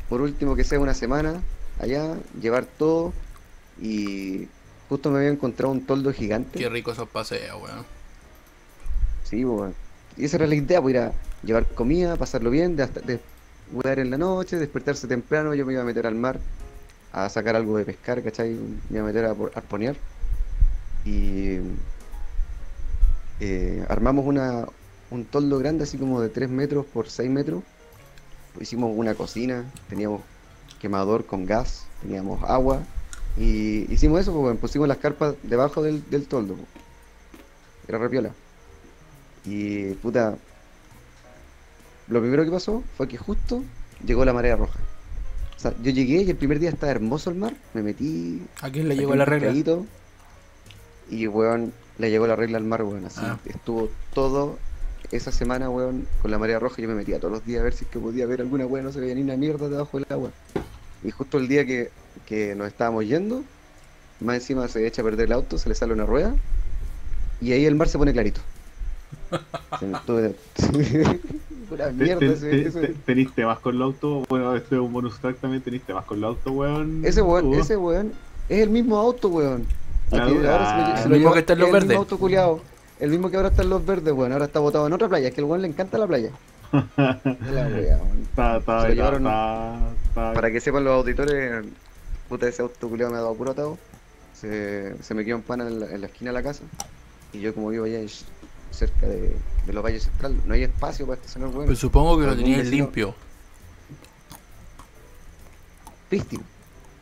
[0.08, 1.42] por último que sea una semana,
[1.78, 3.12] allá, llevar todo
[3.80, 4.48] y
[4.88, 6.58] justo me había encontrado un toldo gigante.
[6.58, 7.84] Qué rico esos paseos, weón.
[9.24, 9.74] Sí, weón.
[10.16, 11.12] Y esa era la idea, pues ir a
[11.42, 13.20] llevar comida, pasarlo bien, de hasta de
[13.72, 16.38] jugar en la noche, despertarse temprano, yo me iba a meter al mar
[17.12, 18.50] a sacar algo de pescar, ¿cachai?
[18.90, 19.96] Me iba a meter a arponear.
[21.04, 21.58] Y
[23.40, 24.66] eh, armamos una,
[25.10, 27.62] un toldo grande, así como de 3 metros por 6 metros.
[28.60, 30.22] Hicimos una cocina, teníamos
[30.80, 32.82] quemador con gas, teníamos agua.
[33.36, 36.54] Y hicimos eso, pues, pusimos las carpas debajo del, del toldo.
[36.54, 36.68] pues.
[37.88, 38.30] Era repiola.
[39.44, 40.36] Y puta,
[42.08, 43.62] lo primero que pasó fue que justo
[44.04, 44.78] llegó la marea roja.
[45.56, 48.70] O sea, yo llegué y el primer día estaba hermoso el mar, me metí, ¿A
[48.70, 49.52] quién le llegó la regla?
[51.08, 53.20] y weón, le llegó la regla al mar, weón, así.
[53.22, 53.38] Ah.
[53.46, 54.58] Estuvo todo
[55.12, 57.72] esa semana, weón, con la marea roja, yo me metía todos los días a ver
[57.72, 60.06] si es que podía ver alguna weón, no se veía ni una mierda debajo del
[60.10, 60.30] agua.
[61.04, 61.90] Y justo el día que,
[62.24, 63.42] que nos estábamos yendo,
[64.20, 66.34] más encima se echa a perder el auto, se le sale una rueda,
[67.40, 68.40] y ahí el mar se pone clarito.
[71.68, 74.22] Pura mierda te- ese, te- ese- te- ¿Teniste más con el auto?
[74.28, 75.62] Bueno, este es un bonus track también.
[75.62, 77.02] ¿Teniste más con el auto, weón?
[77.04, 78.12] Ese weón, Uh, ese weón,
[78.48, 79.66] es el mismo auto, weón.
[80.12, 81.88] Ahora se lo- se el lo mismo que está en Los es El Verdes.
[81.98, 82.16] mismo
[82.54, 82.62] auto.
[83.00, 84.32] El mismo que ahora está en Los Verdes, weón.
[84.32, 85.28] Ahora está botado en otra playa.
[85.28, 86.30] Es que el weón le encanta la playa.
[90.14, 91.64] Para que sepan los auditores,
[92.28, 93.78] puta, ese auto culiao me ha dado puro atado.
[94.34, 96.62] Se, se me quedó en pana en la, en la esquina de la casa.
[97.32, 98.00] Y yo, como vivo allá
[98.70, 99.34] cerca de,
[99.66, 101.66] de los valles centrales, no hay espacio para estacionar, weón.
[101.66, 103.14] Pues supongo que lo tenías vecino- limpio.
[106.08, 106.42] Prístino.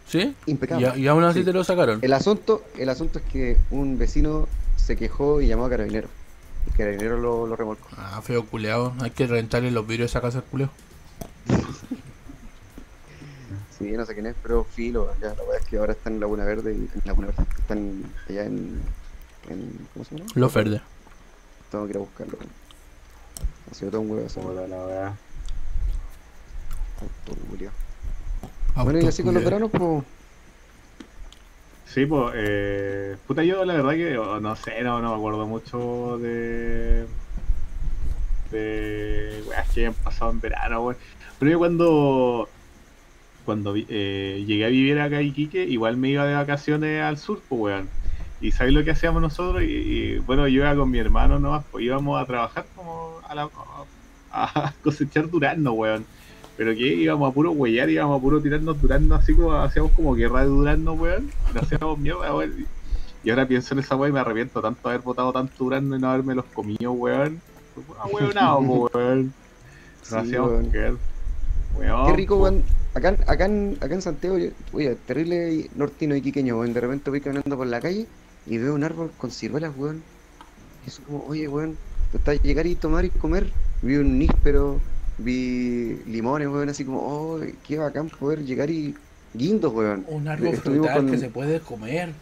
[0.06, 0.34] ¿Sí?
[0.46, 0.92] impecable.
[0.96, 1.44] Y, y aún así Sí.
[1.44, 1.98] te lo sacaron.
[2.02, 4.46] El asunto, el asunto es que un vecino
[4.76, 6.08] se quejó y llamó a Carabinero.
[6.66, 7.88] Y Carabinero lo, lo remolcó.
[7.96, 8.92] Ah, feo culeado.
[9.00, 10.70] Hay que rentarle los vidrios a esa casa al culeo.
[13.78, 15.12] Sí, no sé quién es, pero filo.
[15.20, 16.72] Ya, la verdad es que ahora está en Laguna Verde.
[16.74, 17.44] y- En Laguna Verde.
[17.58, 18.80] Están allá en,
[19.48, 19.88] en.
[19.92, 20.30] ¿Cómo se llama?
[20.34, 20.80] Los verdes.
[21.70, 22.38] Tengo que ir a buscarlo.
[23.70, 25.06] Ha sido todo un huevo Puta la weá.
[27.00, 27.72] auto, culiao.
[28.76, 30.04] Bueno, y así con los veranos, pues.
[31.86, 35.46] Sí, pues, eh, puta, yo la verdad que oh, no sé, no, no me acuerdo
[35.46, 37.06] mucho de.
[38.50, 39.42] de.
[39.48, 40.96] weas que hayan pasado en verano, weón.
[41.38, 42.48] Pero yo cuando.
[43.44, 47.40] Cuando eh, llegué a vivir acá en Iquique, igual me iba de vacaciones al sur,
[47.48, 47.88] pues, weón.
[48.40, 51.64] Y sabéis lo que hacíamos nosotros, y, y, bueno, yo iba con mi hermano nomás,
[51.70, 53.48] pues íbamos a trabajar como a, la,
[54.30, 56.04] a cosechar durazno, weón.
[56.56, 60.14] Pero que íbamos a puro huellar, íbamos a puro tirarnos durazno, así como hacíamos como
[60.14, 61.30] guerra de durazno, weón.
[61.50, 62.66] Y nos hacíamos mierda, weón.
[63.22, 65.96] Y ahora pienso en esa weón y me arrepiento tanto de haber botado tanto durazno
[65.96, 67.40] y no haberme los comido, weón.
[67.74, 69.32] Pura weonado, weón.
[70.00, 72.06] Nos Sí, hacíamos weón.
[72.06, 72.62] Qué rico, weón.
[72.94, 76.72] Acá, en- acá, en, acá en Santiago, yo- oye, terrible nortino y quiqueño, weón.
[76.72, 78.08] De repente voy caminando por la calle
[78.46, 80.04] y veo un árbol con ciruelas, weón.
[80.84, 81.76] Y eso como, oye, weón,
[82.10, 83.52] te estás llegar y tomar y comer.
[83.82, 84.80] Vi un níspero,
[85.18, 88.94] vi limones, weón, así como, oh, qué bacán poder llegar y
[89.32, 90.04] guindos, weón.
[90.08, 92.14] Un árbol Estuvimos frutal con- que se puede comer.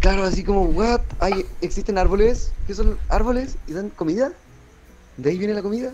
[0.00, 1.00] Claro, así como, what?
[1.20, 2.52] ¿Hay, ¿Existen árboles?
[2.66, 3.56] ¿Qué son árboles?
[3.66, 4.32] ¿Y dan comida?
[5.16, 5.92] ¿De ahí viene la comida?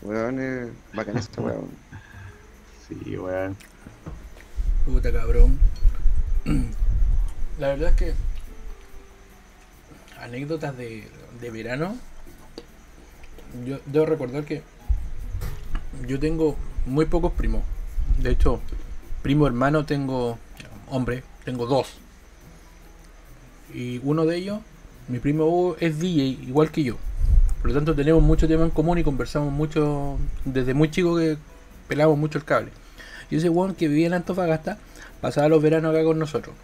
[0.00, 1.68] Weón, eh, bacán esto, weón.
[2.88, 3.56] Sí, weón.
[4.84, 5.58] Puta cabrón.
[7.58, 8.14] La verdad es que
[10.20, 11.08] anécdotas de,
[11.40, 11.96] de verano.
[13.64, 14.62] Yo debo recordar que
[16.06, 17.62] yo tengo muy pocos primos.
[18.18, 18.60] De hecho,
[19.22, 20.38] primo hermano tengo,
[20.88, 21.98] hombre, tengo dos.
[23.74, 24.60] Y uno de ellos,
[25.08, 26.96] mi primo Hugo, es DJ, igual que yo.
[27.60, 30.18] Por lo tanto, tenemos mucho tema en común y conversamos mucho.
[30.44, 31.36] Desde muy chico que
[31.88, 32.70] pelamos mucho el cable.
[33.30, 34.78] Y ese weón que vivía en Antofagasta
[35.20, 36.54] pasaba los veranos acá con nosotros.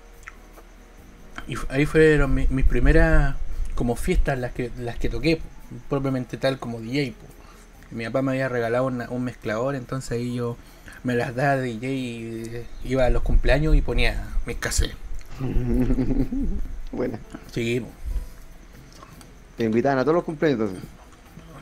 [1.48, 3.34] Y ahí fueron mi- mis primeras
[3.74, 5.40] como fiestas las que las que toqué,
[5.88, 7.12] propiamente tal como DJ.
[7.12, 7.26] po.
[7.96, 10.56] Mi papá me había regalado una- un mezclador, entonces ahí yo
[11.04, 14.96] me las daba de DJ y eh, iba a los cumpleaños y ponía mis cassettes.
[16.92, 17.18] Buena.
[17.52, 17.84] Sí.
[19.56, 20.84] Te invitaban a todos los cumpleaños entonces.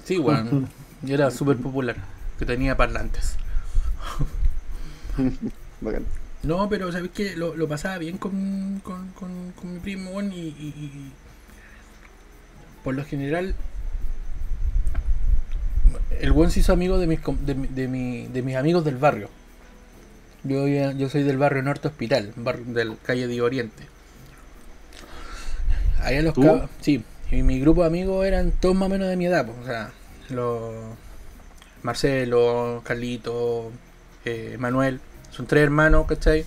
[0.04, 0.68] sí, weón.
[1.02, 1.96] Yo era súper popular,
[2.38, 3.36] que tenía parlantes.
[5.80, 6.04] Bacán.
[6.42, 10.32] No, pero sabes que lo, lo pasaba bien con, con, con, con mi primo, weón,
[10.32, 11.12] y, y- y-
[12.82, 13.54] por lo general
[16.20, 18.96] el buen se hizo amigo de mis, de, mi- de, mi- de mis amigos del
[18.96, 19.28] barrio.
[20.44, 23.82] Yo, soy del barrio Norte Hospital, barrio del calle de Oriente.
[26.02, 26.42] Allá los ¿Tú?
[26.42, 29.44] cab- sí, y mi grupo de amigos eran todos más o menos de mi edad,
[29.44, 29.92] pues, o sea,
[30.30, 30.72] los
[31.82, 33.70] Marcelo, Carlito,
[34.24, 35.00] eh, Manuel,
[35.30, 36.44] son tres hermanos, ¿cachai?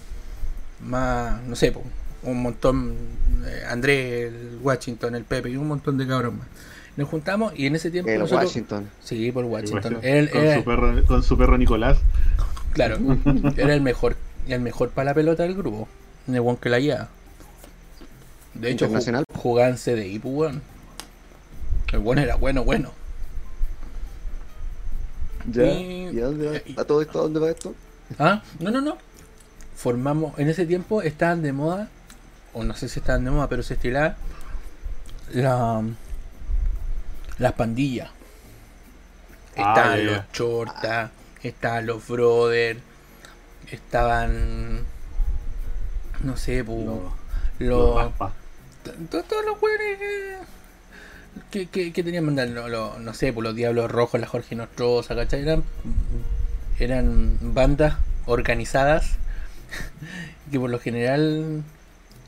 [0.82, 1.86] Más, no sé, pues,
[2.24, 2.96] un montón,
[3.46, 6.48] eh, Andrés, el Washington, el Pepe y un montón de cabros más.
[6.96, 8.46] Nos juntamos y en ese tiempo El nosotros...
[8.46, 8.90] Washington.
[9.04, 9.96] Sí, por Washington.
[9.96, 10.02] Con,
[10.56, 11.98] su perro, con su perro Nicolás.
[12.74, 12.98] claro,
[13.58, 14.16] era el mejor,
[14.48, 15.88] el mejor para la pelota del grupo.
[16.28, 17.08] El one que la guía.
[18.54, 19.24] De hecho, ju- Internacional.
[19.34, 20.54] jugaba en CDI, pues.
[21.92, 22.92] El bueno era bueno, bueno.
[25.52, 25.64] Ya.
[25.66, 26.82] Y- ¿Y a dónde va?
[26.82, 27.20] ¿A todo esto?
[27.20, 27.74] ¿A dónde va esto?
[28.20, 28.98] Ah, no, no, no.
[29.76, 31.90] Formamos, en ese tiempo estaban de moda,
[32.54, 34.16] o no sé si estaban de moda, pero se estilaba
[35.34, 35.82] la,
[37.40, 38.10] las pandillas.
[39.58, 41.12] Ah, Estaban los chortas,
[41.44, 42.80] estaban los brothers,
[43.72, 44.80] estaban,
[46.24, 47.12] no sé, pu,
[47.60, 48.12] Los- los,
[49.10, 50.38] todos los güeyes
[51.52, 54.56] que, que, que tenían mandar, lo- lo- no sé, por los Diablos Rojos, la Jorge
[54.56, 55.42] Nostroza, ¿cachai?
[55.42, 55.64] Eran,
[56.80, 59.18] eran bandas organizadas
[60.52, 61.64] que por lo general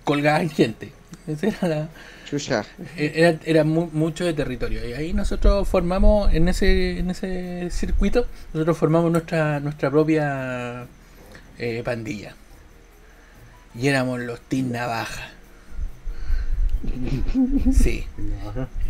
[0.03, 0.91] colgaban gente.
[1.27, 1.89] Esa era la,
[2.29, 2.65] Chucha.
[2.97, 4.87] era, era mu- mucho de territorio.
[4.87, 10.85] Y ahí nosotros formamos, en ese, en ese circuito, nosotros formamos nuestra, nuestra propia
[11.57, 12.35] eh, pandilla.
[13.73, 15.29] Y éramos los Team Navaja.
[17.73, 18.05] Sí.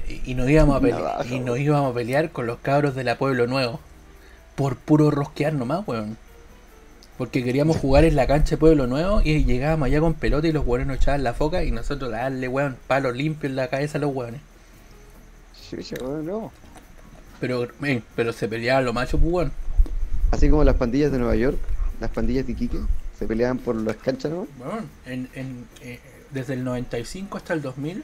[0.07, 3.03] Y, y nos íbamos a pelear, y nos íbamos a pelear con los cabros de
[3.03, 3.79] la Pueblo Nuevo.
[4.55, 6.17] Por puro rosquear nomás, weón.
[7.17, 10.51] Porque queríamos jugar en la cancha de Pueblo Nuevo y llegábamos allá con pelota y
[10.51, 13.97] los weones nos echaban la foca y nosotros darle, weón, palo limpio en la cabeza
[13.97, 14.41] a los weones.
[16.23, 16.51] No.
[17.39, 19.51] Pero, eh, pero se peleaban los machos, pues, weón.
[20.31, 21.57] Así como las pandillas de Nueva York,
[21.99, 22.79] las pandillas de Iquique,
[23.17, 24.47] Se peleaban por las canchas, ¿no?
[24.57, 25.99] Bueno, en, en, eh,
[26.31, 28.03] desde el 95 hasta el 2000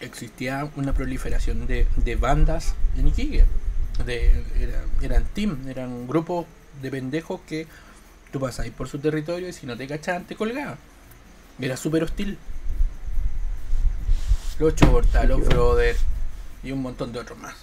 [0.00, 3.44] existía una proliferación de, de bandas en Iquique.
[4.06, 6.46] De, era- eran team, eran grupos
[6.80, 7.66] de pendejos que
[8.32, 10.78] tú pasabas por su territorio y si no te cachaban te colgaban.
[11.60, 12.38] Era súper hostil.
[14.58, 15.96] Los Chorta, los Brother
[16.62, 17.54] y un montón de otros más.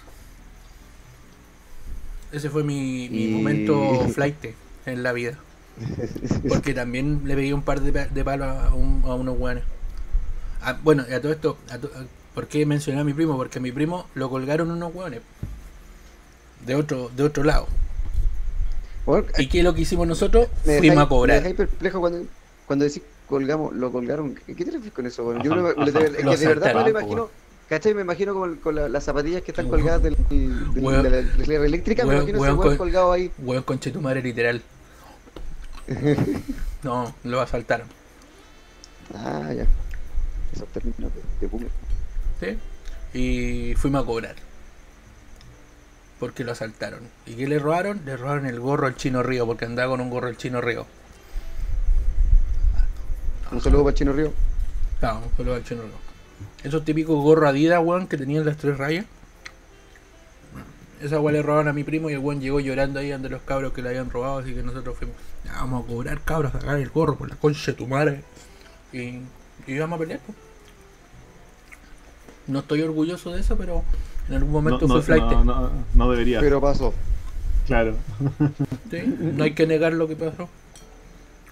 [2.32, 4.36] Ese fue mi, mi Y- momento flight
[4.86, 5.38] en la vida.
[6.48, 9.64] Porque también le pegué un par de, pa- de palos a, un- a unos guanes.
[10.62, 12.04] Ah, bueno, y a todo esto, a to- a-
[12.34, 13.36] ¿por qué mencioné a mi primo?
[13.36, 15.20] Porque a mi primo lo colgaron unos guanes.
[16.66, 17.66] De otro, de otro lado.
[19.06, 20.48] Bueno, ¿Y qué es lo que hicimos nosotros?
[20.66, 21.42] me Fuimos a cobrar.
[21.42, 22.24] Me perplejo cuando,
[22.66, 24.34] cuando decís colgamos, lo colgaron.
[24.46, 25.24] ¿Qué te refieres con eso?
[25.24, 25.62] Bueno, yo ajá.
[25.62, 25.70] de,
[26.18, 27.30] es Lo que de verdad me po, imagino.
[27.68, 27.92] ¿Cachai?
[27.94, 31.02] Me imagino como el- con la- las zapatillas que están colgadas del, del- Weón.
[31.02, 31.10] de
[31.46, 32.04] la eléctrica.
[32.04, 33.30] Me imagino weón ese weón con- colgado ahí.
[33.38, 34.62] Weón conche tu madre literal.
[36.82, 37.88] No, lo asaltaron.
[39.14, 39.66] Ah, ya.
[40.54, 41.10] Esos términos
[41.40, 41.70] de, boomer.
[42.40, 42.58] ¿sí?
[43.12, 44.36] Y fuimos a cobrar.
[46.20, 47.00] Porque lo asaltaron.
[47.26, 48.02] ¿Y qué le robaron?
[48.04, 50.86] Le robaron el gorro al chino río, porque andaba con un gorro al chino río.
[53.50, 54.32] Un saludo para Chino Río.
[55.00, 55.92] Claro, un saludo al chino río.
[56.62, 59.06] Esos típicos gorros Adidas, weón, que tenían las tres rayas.
[61.00, 63.42] Esa weón le robaron a mi primo y el weón llegó llorando ahí ante los
[63.42, 66.60] cabros que le habían robado, así que nosotros fuimos, "Ya, vamos a cobrar cabros, a
[66.60, 68.22] sacar el gorro por la concha de tu madre.
[68.92, 69.22] Y, y
[69.66, 70.36] íbamos a pelear, pues.
[72.46, 73.84] No estoy orgulloso de eso, pero
[74.28, 75.22] en algún No, momento no, fue flight.
[75.24, 76.40] no, no, no debería.
[76.40, 76.92] Pero pasó.
[77.66, 77.94] Claro.
[78.90, 79.14] ¿sí?
[79.20, 80.48] No hay que negar lo que pasó.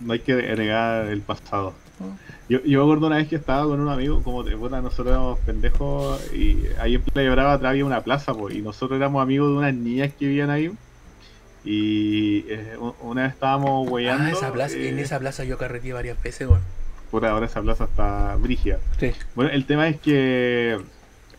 [0.01, 1.75] No hay que negar el pasado.
[2.01, 2.19] ¿no?
[2.49, 5.39] Yo, yo me acuerdo una vez que estaba con un amigo, como puta, nosotros éramos
[5.41, 9.51] pendejos, y ahí en Playa Brava atrás había una plaza, pues, y nosotros éramos amigos
[9.51, 10.73] de unas niñas que vivían ahí.
[11.65, 14.25] Y eh, una vez estábamos hueando.
[14.25, 16.61] Ah, esa plaza, en eh, esa plaza yo carreteé varias veces, weón.
[17.11, 18.79] Puta, ahora esa plaza está brígida.
[19.01, 19.13] Sí.
[19.35, 20.79] Bueno, el tema es que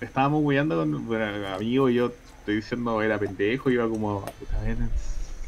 [0.01, 4.26] estábamos hueando con bueno, amigos, yo estoy diciendo era pendejo, iba como
[4.66, 4.89] en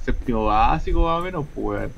[0.06, 1.90] séptimo básico más o menos, pues.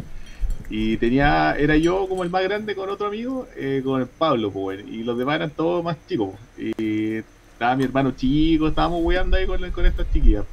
[0.73, 4.51] Y tenía, era yo como el más grande con otro amigo, eh, con el Pablo,
[4.51, 4.83] pues.
[4.87, 6.29] Y los demás eran todos más chicos.
[6.55, 6.73] pues.
[6.79, 7.15] Y
[7.53, 10.45] estaba mi hermano chico, estábamos hueando ahí con, con estas chiquillas.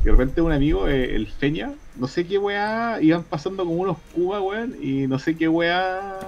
[0.00, 3.76] Y de repente un amigo, eh, el Feña, no sé qué weá, iban pasando como
[3.80, 6.18] unos cubas, weón, y no sé qué weá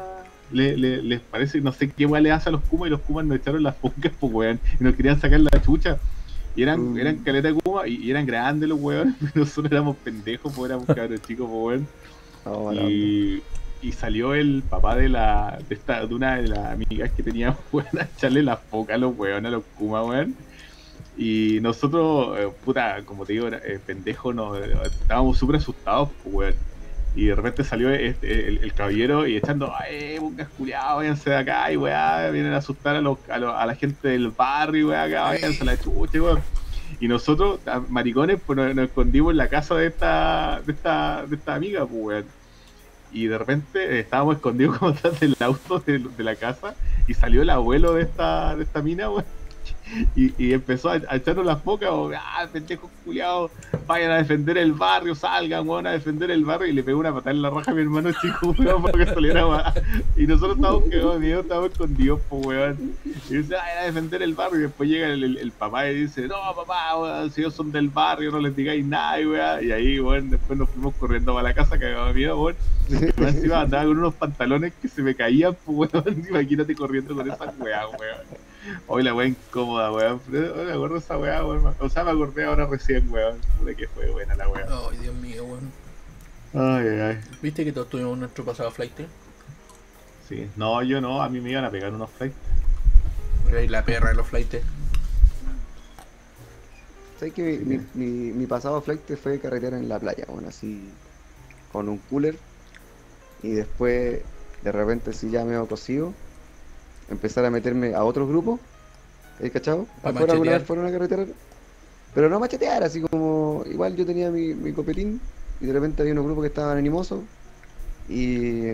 [0.53, 3.01] le, le- les parece, no sé qué weá le hace a los Kumas y los
[3.01, 5.99] Kumas nos echaron las pocas, pues weón, y nos querían sacar la chucha.
[6.57, 6.99] Y eran, Mm.
[6.99, 10.69] eran caleta de Kuma y, y eran grandes los weón, pero nosotros éramos pendejos, pues
[10.71, 11.89] éramos cabros chicos, pues weón.
[12.91, 13.43] Y,
[13.83, 17.59] y salió el papá de la de, esta, de una de las amigas que teníamos,
[17.73, 20.35] weón, a echarle las focas a los weón, a los Kuma, weón.
[21.17, 26.09] Y nosotros, eh, puta, como te digo, era, eh, pendejo, no, eh, estábamos súper asustados,
[26.25, 26.55] weón.
[27.17, 31.37] Y de repente salió este, el, el caballero y echando, ¡eh, bungas culiados, váyanse de
[31.37, 31.73] acá!
[31.73, 35.03] Y weá, vienen a asustar a, los, a, los- a la gente del barrio, weá,
[35.05, 36.41] acá, váyanse a la chucha, weón.
[36.99, 41.37] Y nosotros, maricones, pues nos, nos escondimos en la casa de esta, de esta, de
[41.37, 42.25] esta amiga, pues, weón.
[43.13, 46.75] Y de repente eh, estábamos escondidos como atrás del auto de, de la casa
[47.07, 49.40] y salió el abuelo de esta, de esta mina, weón.
[50.15, 52.15] Y, empezó a, echarnos las focas, weón.
[52.15, 52.49] ah,
[53.87, 56.69] vayan a defender el barrio, salgan, weón, a defender el barrio.
[56.69, 59.13] Y le pegó una patada en la raja a mi hermano chico, weón, para que
[59.13, 59.75] saliera más.
[60.17, 62.95] Y nosotros estábamos de miedo, estábamos escondidos, pues, weón.
[63.05, 64.61] Y dice, vayan a defender el barrio.
[64.61, 68.31] Y después llega el, papá y dice, no, papá, weón, si ellos son del barrio,
[68.31, 69.67] no les digáis nada, weón.
[69.67, 72.57] Y ahí, weón, después nos fuimos corriendo para la casa, cagados de miedo, weón.
[72.89, 76.25] Y encima andaba con unos pantalones que se me caían, pues, weón.
[76.29, 78.40] Imagínate corriendo con esa weá, weón.
[78.87, 80.21] Hoy la weá incómoda, weón.
[80.31, 81.75] Pero me acuerdo esa weá, weón.
[81.79, 83.39] O sea, me acordé ahora recién, weón.
[83.65, 84.67] De que fue buena la weá.
[84.69, 85.71] Ay, Dios mío, weón.
[86.53, 87.21] Ay, ay, ay.
[87.43, 88.93] ¿Viste que todos tuvimos nuestro pasado flight?
[90.29, 90.49] Sí.
[90.57, 91.23] No, yo no.
[91.23, 92.37] A mí me iban a pegar unos flights.
[93.69, 94.59] La perra de los flights.
[97.19, 100.89] ¿Sabes que mi, mi, mi- mi pasado flight fue carretera en la playa, bueno, así
[101.71, 102.37] con un cooler
[103.43, 104.23] y después
[104.63, 106.15] de repente si ya me he cocido
[107.11, 108.61] empezar a meterme a otros grupos,
[109.43, 109.87] ¿hay cachado?
[110.03, 110.59] Afuera alguna machetear.
[110.61, 111.27] vez fueron a carretera,
[112.15, 115.21] pero no machetear, así como igual yo tenía mi, mi copetín
[115.61, 117.21] y de repente había unos grupos que estaban animosos
[118.09, 118.73] y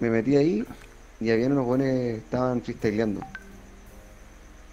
[0.00, 0.64] me metí ahí
[1.20, 3.20] y había unos buenos que estaban freestyleando.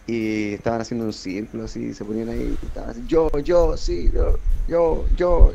[0.08, 4.10] Y estaban haciendo un círculo así, se ponían ahí, y estaban así, yo, yo, sí,
[4.12, 5.52] yo, yo, yo,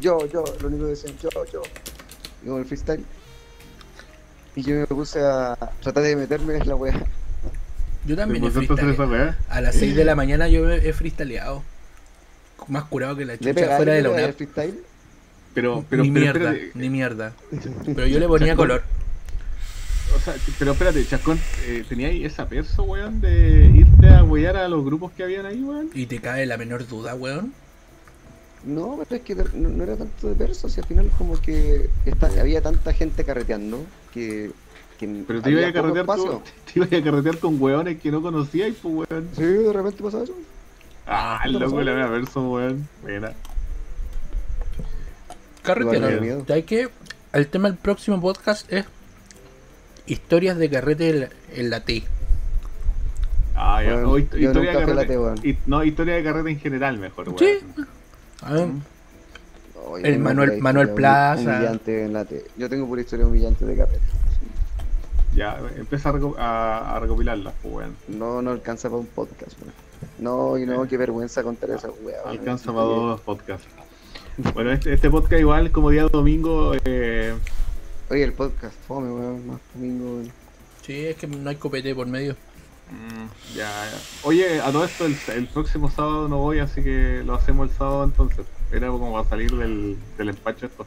[0.00, 1.62] yo, yo, lo único que decían, yo, yo,
[2.42, 3.04] y como el freestyle.
[4.56, 7.04] Y yo me puse a tratar de meterme en la wea.
[8.06, 9.10] Yo también he ¿Por qué hacer esa freestyleado.
[9.24, 9.38] weá?
[9.48, 11.62] A las 6 de la mañana yo he freestyleado.
[12.68, 14.36] Más curado que la ¿Le chucha fuera de la UNAP.
[14.36, 14.78] freestyle?
[15.54, 17.32] Pero, pero, ni pero mierda, espérate, ni mierda.
[17.86, 18.66] Pero yo le ponía Chacón.
[18.66, 18.82] color.
[20.16, 24.68] o sea, pero espérate, Chascón, eh, ¿teníais esa perso, weón, de irte a huear a
[24.68, 25.90] los grupos que habían ahí, weón?
[25.94, 27.52] Y te cae la menor duda, weón.
[28.64, 31.88] No, pero es que no, no era tanto de verso, si al final como que
[32.06, 33.84] esta- había tanta gente carreteando
[34.14, 34.50] que,
[34.98, 38.10] que Pero te ibas había a carretear con, te ibas a carretear con weones que
[38.10, 39.28] no conocíais, pues, weón.
[39.36, 40.34] Sí, de repente pasaba eso.
[41.06, 41.82] Ah, ¿qué el loco pasó?
[41.82, 42.88] la mea verso, weón.
[43.02, 43.32] Buena.
[46.20, 46.44] Miedo.
[46.46, 46.88] ¿Sabes qué?
[47.32, 48.84] El tema del próximo podcast es
[50.06, 52.04] historias de carrete en la, en la T.
[53.56, 53.94] Ah, ya.
[53.94, 55.06] Weón, o hist- yo historia de carrete.
[55.06, 55.40] T, weón.
[55.42, 57.38] y- no, historia de carrete en general, mejor, weón.
[57.38, 57.58] Sí.
[58.42, 58.82] A ver, Mm.
[59.94, 61.40] Oye, El Manuel- Manuel Plaza.
[61.42, 62.44] Humillante en la T.
[62.56, 64.00] Yo tengo pura historia humillante de carrete.
[65.34, 67.96] Ya, empieza a, reco- a, a recopilarlas, pues, weón.
[68.08, 69.74] No, no alcanza para un podcast, weón.
[70.18, 72.18] No, y no, qué vergüenza contar esa weá.
[72.24, 72.38] weón.
[72.38, 73.66] Alcanza para dos podcasts.
[74.52, 77.34] Bueno, este, este podcast igual, como día domingo, eh,
[78.10, 80.32] Oye, el podcast, fome, weón, más domingo, weón.
[80.82, 82.34] sí, es que no hay copete por medio.
[82.90, 83.98] mm, ya, ya.
[84.22, 87.76] Oye, a todo esto, el, el próximo sábado no voy, así que lo hacemos el
[87.76, 88.44] sábado entonces.
[88.72, 90.86] Era como para salir del, del empacho esto.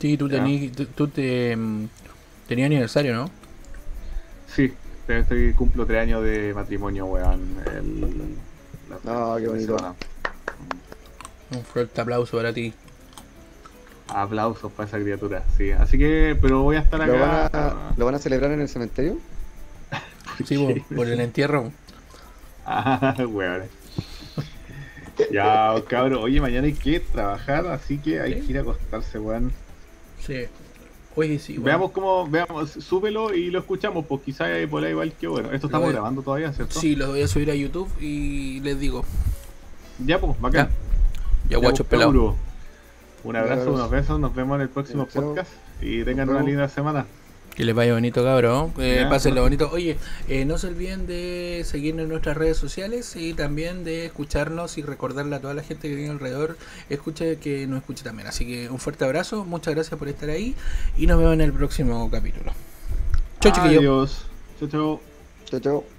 [0.00, 1.86] Sí, tú, tení, tú, tú te, mm,
[2.48, 3.30] tenías aniversario, ¿no?
[4.54, 4.72] Sí,
[5.08, 7.40] estoy, cumplo tres años de matrimonio, weón.
[7.76, 8.00] El,
[8.90, 9.76] la- Ah, qué bonito.
[9.78, 9.94] semana.
[11.50, 12.72] Un fuerte aplauso para ti.
[14.08, 15.70] Aplausos para esa criatura, sí.
[15.70, 17.68] Así que, pero voy a estar ¿Lo van, acá.
[17.68, 19.18] a, ¿Lo van a celebrar en el cementerio?
[20.44, 21.70] Sí, por, por el entierro.
[22.66, 23.62] Ah, weón.
[25.30, 26.20] Ya, cabrón.
[26.24, 28.40] Oye, mañana hay que trabajar, así que hay Sí.
[28.46, 29.52] que ir a acostarse, weón.
[30.20, 30.44] Sí.
[31.16, 31.64] Oye, sí, bueno.
[31.66, 35.52] Veamos cómo, veamos, súbelo y lo escuchamos, pues quizás hay por ahí igual que bueno.
[35.52, 36.80] Esto estamos voy- grabando todavía, ¿cierto?
[36.80, 39.04] Sí, lo voy a subir a YouTube y les digo.
[40.04, 40.68] Ya, pues, bacán.
[41.48, 42.34] Ya, guacho pues, pelado.
[43.22, 45.50] Un abrazo, unos besos, nos vemos en el próximo podcast
[45.80, 47.06] y tengan una linda semana.
[47.54, 48.72] Que les vaya bonito, cabrón.
[48.78, 49.70] Eh, pásenlo bonito.
[49.72, 49.96] Oye,
[50.28, 54.82] eh, no se olviden de seguirnos en nuestras redes sociales y también de escucharnos y
[54.82, 56.58] recordarle a toda la gente que tiene alrededor,
[56.90, 58.26] escuche que nos escuche también.
[58.26, 60.56] Así que un fuerte abrazo, muchas gracias por estar ahí
[60.96, 62.52] y nos vemos en el próximo capítulo.
[63.40, 63.78] Chau, chiquillos.
[63.78, 64.26] Adiós.
[64.58, 65.00] Chau, chau.
[65.44, 65.60] Chao, chao.
[65.60, 65.93] Chau.